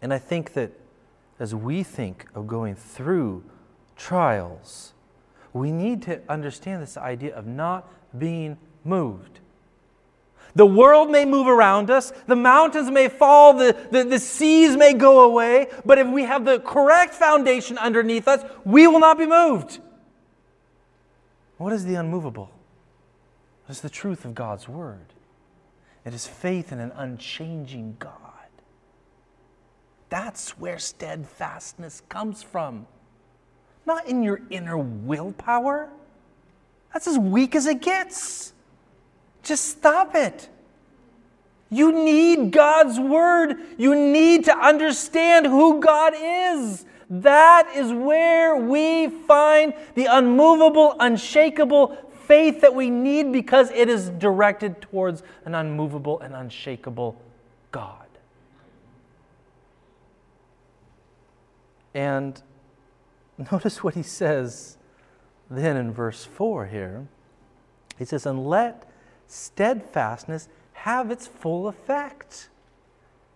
And 0.00 0.14
I 0.14 0.18
think 0.18 0.52
that 0.52 0.70
as 1.40 1.56
we 1.56 1.82
think 1.82 2.26
of 2.36 2.46
going 2.46 2.76
through 2.76 3.42
trials, 3.96 4.92
we 5.52 5.72
need 5.72 6.02
to 6.02 6.20
understand 6.28 6.82
this 6.82 6.96
idea 6.96 7.34
of 7.34 7.46
not 7.46 7.90
being 8.18 8.58
moved. 8.84 9.40
The 10.54 10.66
world 10.66 11.10
may 11.10 11.26
move 11.26 11.48
around 11.48 11.90
us, 11.90 12.12
the 12.26 12.36
mountains 12.36 12.90
may 12.90 13.08
fall, 13.08 13.52
the, 13.52 13.76
the, 13.90 14.04
the, 14.04 14.18
seas 14.18 14.74
may 14.74 14.94
go 14.94 15.20
away, 15.20 15.66
but 15.84 15.98
if 15.98 16.06
we 16.08 16.22
have 16.22 16.46
the 16.46 16.60
correct 16.60 17.14
foundation 17.14 17.76
underneath 17.76 18.26
us, 18.26 18.42
we 18.64 18.86
will 18.86 19.00
not 19.00 19.18
be 19.18 19.26
moved. 19.26 19.80
What 21.58 21.74
is 21.74 21.84
the 21.84 21.94
unmovable? 21.96 22.50
It 23.68 23.72
is 23.72 23.80
the 23.80 23.90
truth 23.90 24.24
of 24.24 24.34
God's 24.34 24.66
Word. 24.66 25.12
It 26.06 26.14
is 26.14 26.26
faith 26.26 26.72
in 26.72 26.78
an 26.78 26.92
unchanging 26.94 27.96
God. 27.98 28.12
That's 30.08 30.58
where 30.58 30.78
steadfastness 30.78 32.02
comes 32.08 32.42
from. 32.42 32.86
Not 33.86 34.06
in 34.06 34.22
your 34.22 34.40
inner 34.50 34.76
willpower. 34.76 35.88
That's 36.92 37.06
as 37.06 37.18
weak 37.18 37.54
as 37.54 37.66
it 37.66 37.80
gets. 37.80 38.52
Just 39.42 39.68
stop 39.68 40.14
it. 40.14 40.48
You 41.70 41.92
need 41.92 42.52
God's 42.52 42.98
word. 42.98 43.56
You 43.78 43.94
need 43.94 44.44
to 44.46 44.56
understand 44.56 45.46
who 45.46 45.80
God 45.80 46.14
is. 46.16 46.84
That 47.08 47.70
is 47.74 47.92
where 47.92 48.56
we 48.56 49.08
find 49.08 49.72
the 49.94 50.06
unmovable, 50.06 50.96
unshakable 50.98 51.96
faith 52.26 52.60
that 52.60 52.74
we 52.74 52.90
need 52.90 53.32
because 53.32 53.70
it 53.70 53.88
is 53.88 54.10
directed 54.10 54.80
towards 54.80 55.22
an 55.44 55.54
unmovable 55.54 56.18
and 56.20 56.34
unshakable 56.34 57.20
God. 57.70 58.06
And 61.94 62.40
notice 63.52 63.82
what 63.82 63.94
he 63.94 64.02
says 64.02 64.76
then 65.50 65.76
in 65.76 65.92
verse 65.92 66.24
4 66.24 66.66
here. 66.66 67.06
He 67.98 68.04
says, 68.04 68.26
And 68.26 68.46
let 68.46 68.88
steadfastness 69.26 70.48
have 70.72 71.10
its 71.10 71.26
full 71.26 71.68
effect, 71.68 72.48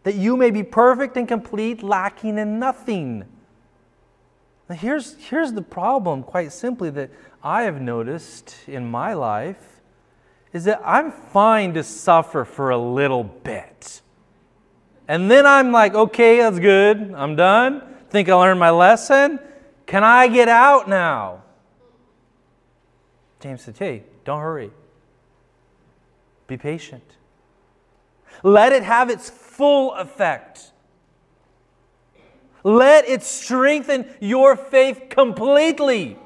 that 0.03 0.15
you 0.15 0.37
may 0.37 0.51
be 0.51 0.63
perfect 0.63 1.17
and 1.17 1.27
complete, 1.27 1.83
lacking 1.83 2.39
in 2.39 2.59
nothing. 2.59 3.25
Now 4.69 4.77
here's, 4.77 5.17
here's 5.17 5.53
the 5.53 5.63
problem, 5.63 6.23
quite 6.23 6.53
simply, 6.53 6.91
that 6.91 7.11
I 7.43 7.63
have 7.63 7.81
noticed 7.81 8.55
in 8.67 8.91
my 8.91 9.15
life 9.15 9.81
is 10.53 10.65
that 10.65 10.81
I'm 10.85 11.13
fine 11.13 11.75
to 11.75 11.83
suffer 11.83 12.45
for 12.45 12.71
a 12.71 12.79
little 12.79 13.25
bit. 13.25 14.01
And 15.07 15.31
then 15.31 15.47
I'm 15.47 15.73
like, 15.73 15.95
okay, 15.95 16.39
that's 16.39 16.59
good. 16.59 17.15
I'm 17.17 17.37
done. 17.37 17.83
Think 18.11 18.29
I 18.29 18.35
learned 18.35 18.61
my 18.61 18.71
lesson. 18.71 19.39
Can 19.91 20.05
I 20.05 20.29
get 20.29 20.49
out 20.49 20.89
now? 20.89 21.43
James 23.41 23.63
said, 23.63 23.77
hey, 23.77 24.05
don't 24.25 24.41
hurry. 24.41 24.71
Be 26.47 26.57
patient. 26.57 27.03
Let 28.45 28.73
it 28.73 28.85
have 28.85 29.11
its 29.11 29.29
full 29.29 29.93
effect. 29.95 30.71
Let 32.63 33.09
it 33.09 33.25
strengthen 33.25 34.07
your 34.21 34.55
faith 34.55 35.07
completely 35.11 36.17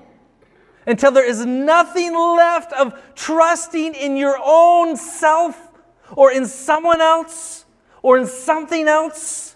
until 0.86 1.12
there 1.12 1.26
is 1.26 1.46
nothing 1.46 2.12
left 2.14 2.70
of 2.74 3.00
trusting 3.14 3.94
in 3.94 4.18
your 4.18 4.38
own 4.44 4.94
self 4.98 5.70
or 6.12 6.30
in 6.30 6.44
someone 6.44 7.00
else 7.00 7.64
or 8.02 8.18
in 8.18 8.26
something 8.26 8.88
else. 8.88 9.53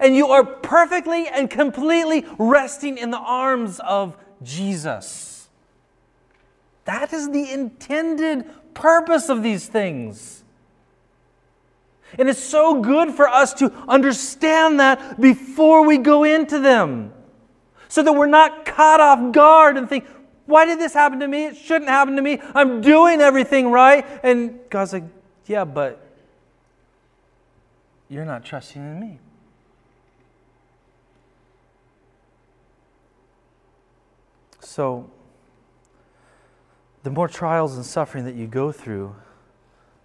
And 0.00 0.16
you 0.16 0.28
are 0.28 0.44
perfectly 0.44 1.28
and 1.28 1.50
completely 1.50 2.26
resting 2.38 2.98
in 2.98 3.10
the 3.10 3.18
arms 3.18 3.80
of 3.80 4.16
Jesus. 4.42 5.48
That 6.84 7.12
is 7.12 7.30
the 7.30 7.50
intended 7.50 8.44
purpose 8.74 9.28
of 9.28 9.42
these 9.42 9.66
things. 9.66 10.42
And 12.18 12.28
it's 12.28 12.42
so 12.42 12.80
good 12.80 13.12
for 13.12 13.28
us 13.28 13.54
to 13.54 13.72
understand 13.88 14.80
that 14.80 15.20
before 15.20 15.86
we 15.86 15.98
go 15.98 16.24
into 16.24 16.58
them 16.58 17.12
so 17.88 18.02
that 18.02 18.12
we're 18.12 18.26
not 18.26 18.66
caught 18.66 19.00
off 19.00 19.32
guard 19.32 19.76
and 19.76 19.88
think, 19.88 20.06
why 20.46 20.66
did 20.66 20.78
this 20.78 20.92
happen 20.92 21.20
to 21.20 21.28
me? 21.28 21.46
It 21.46 21.56
shouldn't 21.56 21.88
happen 21.88 22.16
to 22.16 22.22
me. 22.22 22.40
I'm 22.54 22.80
doing 22.80 23.20
everything 23.20 23.70
right. 23.70 24.04
And 24.22 24.58
God's 24.70 24.92
like, 24.92 25.04
Yeah, 25.46 25.64
but 25.64 26.04
you're 28.08 28.24
not 28.24 28.44
trusting 28.44 28.82
in 28.82 29.00
me. 29.00 29.18
So, 34.72 35.10
the 37.02 37.10
more 37.10 37.28
trials 37.28 37.76
and 37.76 37.84
suffering 37.84 38.24
that 38.24 38.36
you 38.36 38.46
go 38.46 38.72
through 38.72 39.14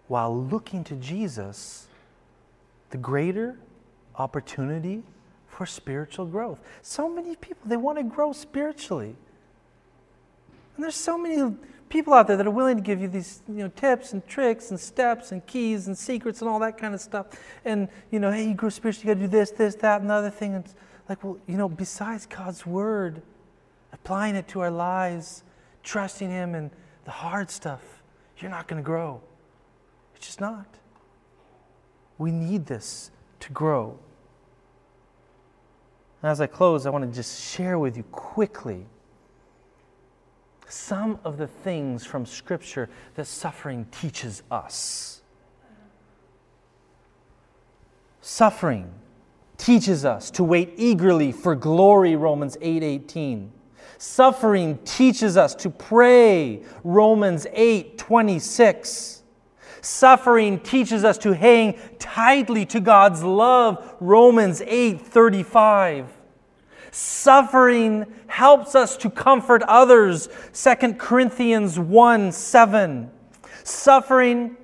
while 0.09 0.38
looking 0.38 0.84
to 0.84 0.95
Jesus, 0.95 1.88
the 2.89 2.97
greater 2.97 3.57
opportunity 4.18 5.03
for 5.47 5.65
spiritual 5.65 6.26
growth. 6.26 6.59
So 6.82 7.07
many 7.07 7.38
people, 7.38 7.61
they 7.63 7.78
want 7.78 7.97
to 7.97 8.03
grow 8.03 8.34
spiritually. 8.34 9.15
And 10.76 10.84
there's 10.84 10.95
so 10.95 11.18
many 11.18 11.55
people 11.88 12.13
out 12.13 12.28
there 12.28 12.36
that 12.36 12.45
are 12.45 12.51
willing 12.51 12.76
to 12.76 12.84
give 12.84 12.99
you 12.99 13.07
these 13.07 13.43
you 13.47 13.63
know, 13.63 13.70
tips 13.70 14.11
and 14.11 14.28
tricks 14.28 14.72
and 14.72 14.78
steps 14.78 15.32
and 15.32 15.47
keys 15.47 15.88
and 15.88 15.97
secrets 15.97 16.41
and 16.41 16.49
all 16.49 16.59
that 16.59 16.78
kind 16.78 16.93
of 16.93 16.99
stuff. 16.99 17.28
And, 17.63 17.88
you 18.11 18.20
know, 18.20 18.32
hey, 18.34 18.49
you 18.49 18.53
grow 18.53 18.68
spiritually, 18.68 19.07
you 19.07 19.15
got 19.15 19.22
to 19.22 19.28
do 19.28 19.32
this, 19.32 19.49
this, 19.51 19.76
that, 19.76 20.01
and 20.01 20.09
the 20.09 20.13
other 20.13 20.30
thing. 20.30 20.55
And 20.55 20.65
it's 20.65 20.76
like, 21.07 21.24
well, 21.24 21.38
you 21.47 21.55
know, 21.55 21.70
besides 21.70 22.26
God's 22.26 22.65
word, 22.65 23.22
applying 23.93 24.35
it 24.35 24.47
to 24.49 24.61
our 24.61 24.71
lives, 24.71 25.43
trusting 25.83 26.29
Him 26.29 26.55
and 26.55 26.71
the 27.05 27.11
hard 27.11 27.49
stuff, 27.49 27.81
you're 28.38 28.51
not 28.51 28.67
going 28.67 28.81
to 28.81 28.85
grow. 28.85 29.21
It's 30.15 30.25
just 30.25 30.41
not. 30.41 30.67
We 32.17 32.31
need 32.31 32.65
this 32.65 33.11
to 33.41 33.51
grow. 33.51 33.97
And 36.21 36.31
as 36.31 36.41
I 36.41 36.47
close, 36.47 36.85
I 36.85 36.89
want 36.89 37.05
to 37.09 37.15
just 37.15 37.49
share 37.51 37.77
with 37.79 37.95
you 37.95 38.03
quickly 38.03 38.85
some 40.67 41.19
of 41.23 41.38
the 41.38 41.47
things 41.47 42.05
from 42.05 42.25
Scripture 42.25 42.89
that 43.15 43.25
suffering 43.25 43.88
teaches 43.91 44.43
us. 44.51 45.21
Suffering 48.21 48.91
teaches 49.57 50.03
us 50.03 50.29
to 50.31 50.43
wait 50.43 50.73
eagerly 50.75 51.31
for 51.31 51.55
glory, 51.55 52.15
Romans 52.15 52.57
8 52.61 52.83
18. 52.83 53.51
Suffering 53.97 54.77
teaches 54.85 55.37
us 55.37 55.55
to 55.55 55.69
pray, 55.69 56.63
Romans 56.83 57.47
8 57.51 57.97
26. 57.97 59.23
Suffering 59.81 60.59
teaches 60.59 61.03
us 61.03 61.17
to 61.19 61.33
hang 61.33 61.79
tightly 61.97 62.65
to 62.67 62.79
God's 62.79 63.23
love, 63.23 63.95
Romans 63.99 64.61
8 64.61 65.01
35. 65.01 66.11
Suffering 66.91 68.05
helps 68.27 68.75
us 68.75 68.97
to 68.97 69.09
comfort 69.09 69.63
others. 69.63 70.29
2 70.53 70.93
Corinthians 70.93 71.79
1 71.79 72.31
7. 72.31 73.11
Suffering 73.63 74.57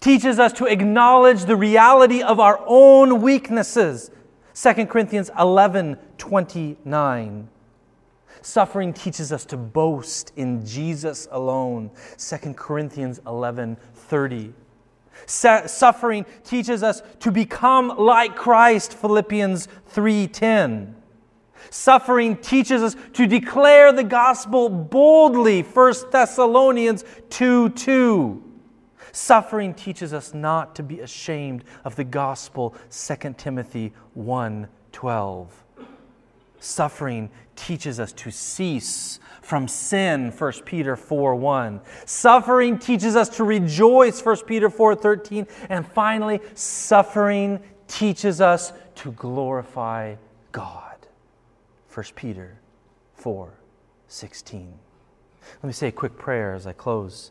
teaches 0.00 0.38
us 0.38 0.52
to 0.54 0.66
acknowledge 0.66 1.44
the 1.44 1.56
reality 1.56 2.22
of 2.22 2.40
our 2.40 2.60
own 2.66 3.22
weaknesses. 3.22 4.10
2 4.54 4.86
Corinthians 4.86 5.30
11 5.38 5.96
29. 6.18 7.48
Suffering 8.42 8.92
teaches 8.92 9.32
us 9.32 9.44
to 9.46 9.56
boast 9.56 10.32
in 10.36 10.66
Jesus 10.66 11.28
alone. 11.30 11.90
2 12.18 12.54
Corinthians 12.54 13.20
11 13.26 13.76
30. 13.94 14.52
Suffering 15.26 16.26
teaches 16.42 16.82
us 16.82 17.02
to 17.20 17.30
become 17.30 17.94
like 17.96 18.34
Christ. 18.34 18.94
Philippians 18.94 19.68
3:10. 19.90 20.96
Suffering 21.70 22.36
teaches 22.36 22.82
us 22.82 22.96
to 23.12 23.26
declare 23.26 23.92
the 23.92 24.02
gospel 24.02 24.68
boldly, 24.68 25.62
1 25.62 26.10
Thessalonians 26.10 27.04
2 27.30 27.68
2. 27.70 28.42
Suffering 29.12 29.74
teaches 29.74 30.12
us 30.12 30.34
not 30.34 30.74
to 30.74 30.82
be 30.82 31.00
ashamed 31.00 31.64
of 31.84 31.94
the 31.94 32.04
gospel, 32.04 32.74
2 32.90 33.34
Timothy 33.34 33.92
1 34.14 34.66
12. 34.90 35.61
Suffering 36.62 37.30
teaches 37.56 37.98
us 37.98 38.12
to 38.12 38.30
cease 38.30 39.20
from 39.42 39.68
sin 39.68 40.30
1 40.30 40.52
peter 40.64 40.96
4 40.96 41.34
1 41.34 41.80
suffering 42.06 42.78
teaches 42.78 43.14
us 43.14 43.28
to 43.28 43.44
rejoice 43.44 44.24
1 44.24 44.36
peter 44.46 44.70
4 44.70 44.94
13 44.94 45.46
and 45.68 45.86
finally 45.86 46.40
suffering 46.54 47.60
teaches 47.88 48.40
us 48.40 48.72
to 48.94 49.12
glorify 49.12 50.14
god 50.52 50.92
1 51.94 52.06
Peter 52.14 52.58
4 53.14 53.52
16. 54.08 54.72
Let 55.56 55.64
me 55.64 55.72
say 55.72 55.88
a 55.88 55.92
quick 55.92 56.18
prayer 56.18 56.54
as 56.54 56.66
I 56.66 56.72
close. 56.72 57.30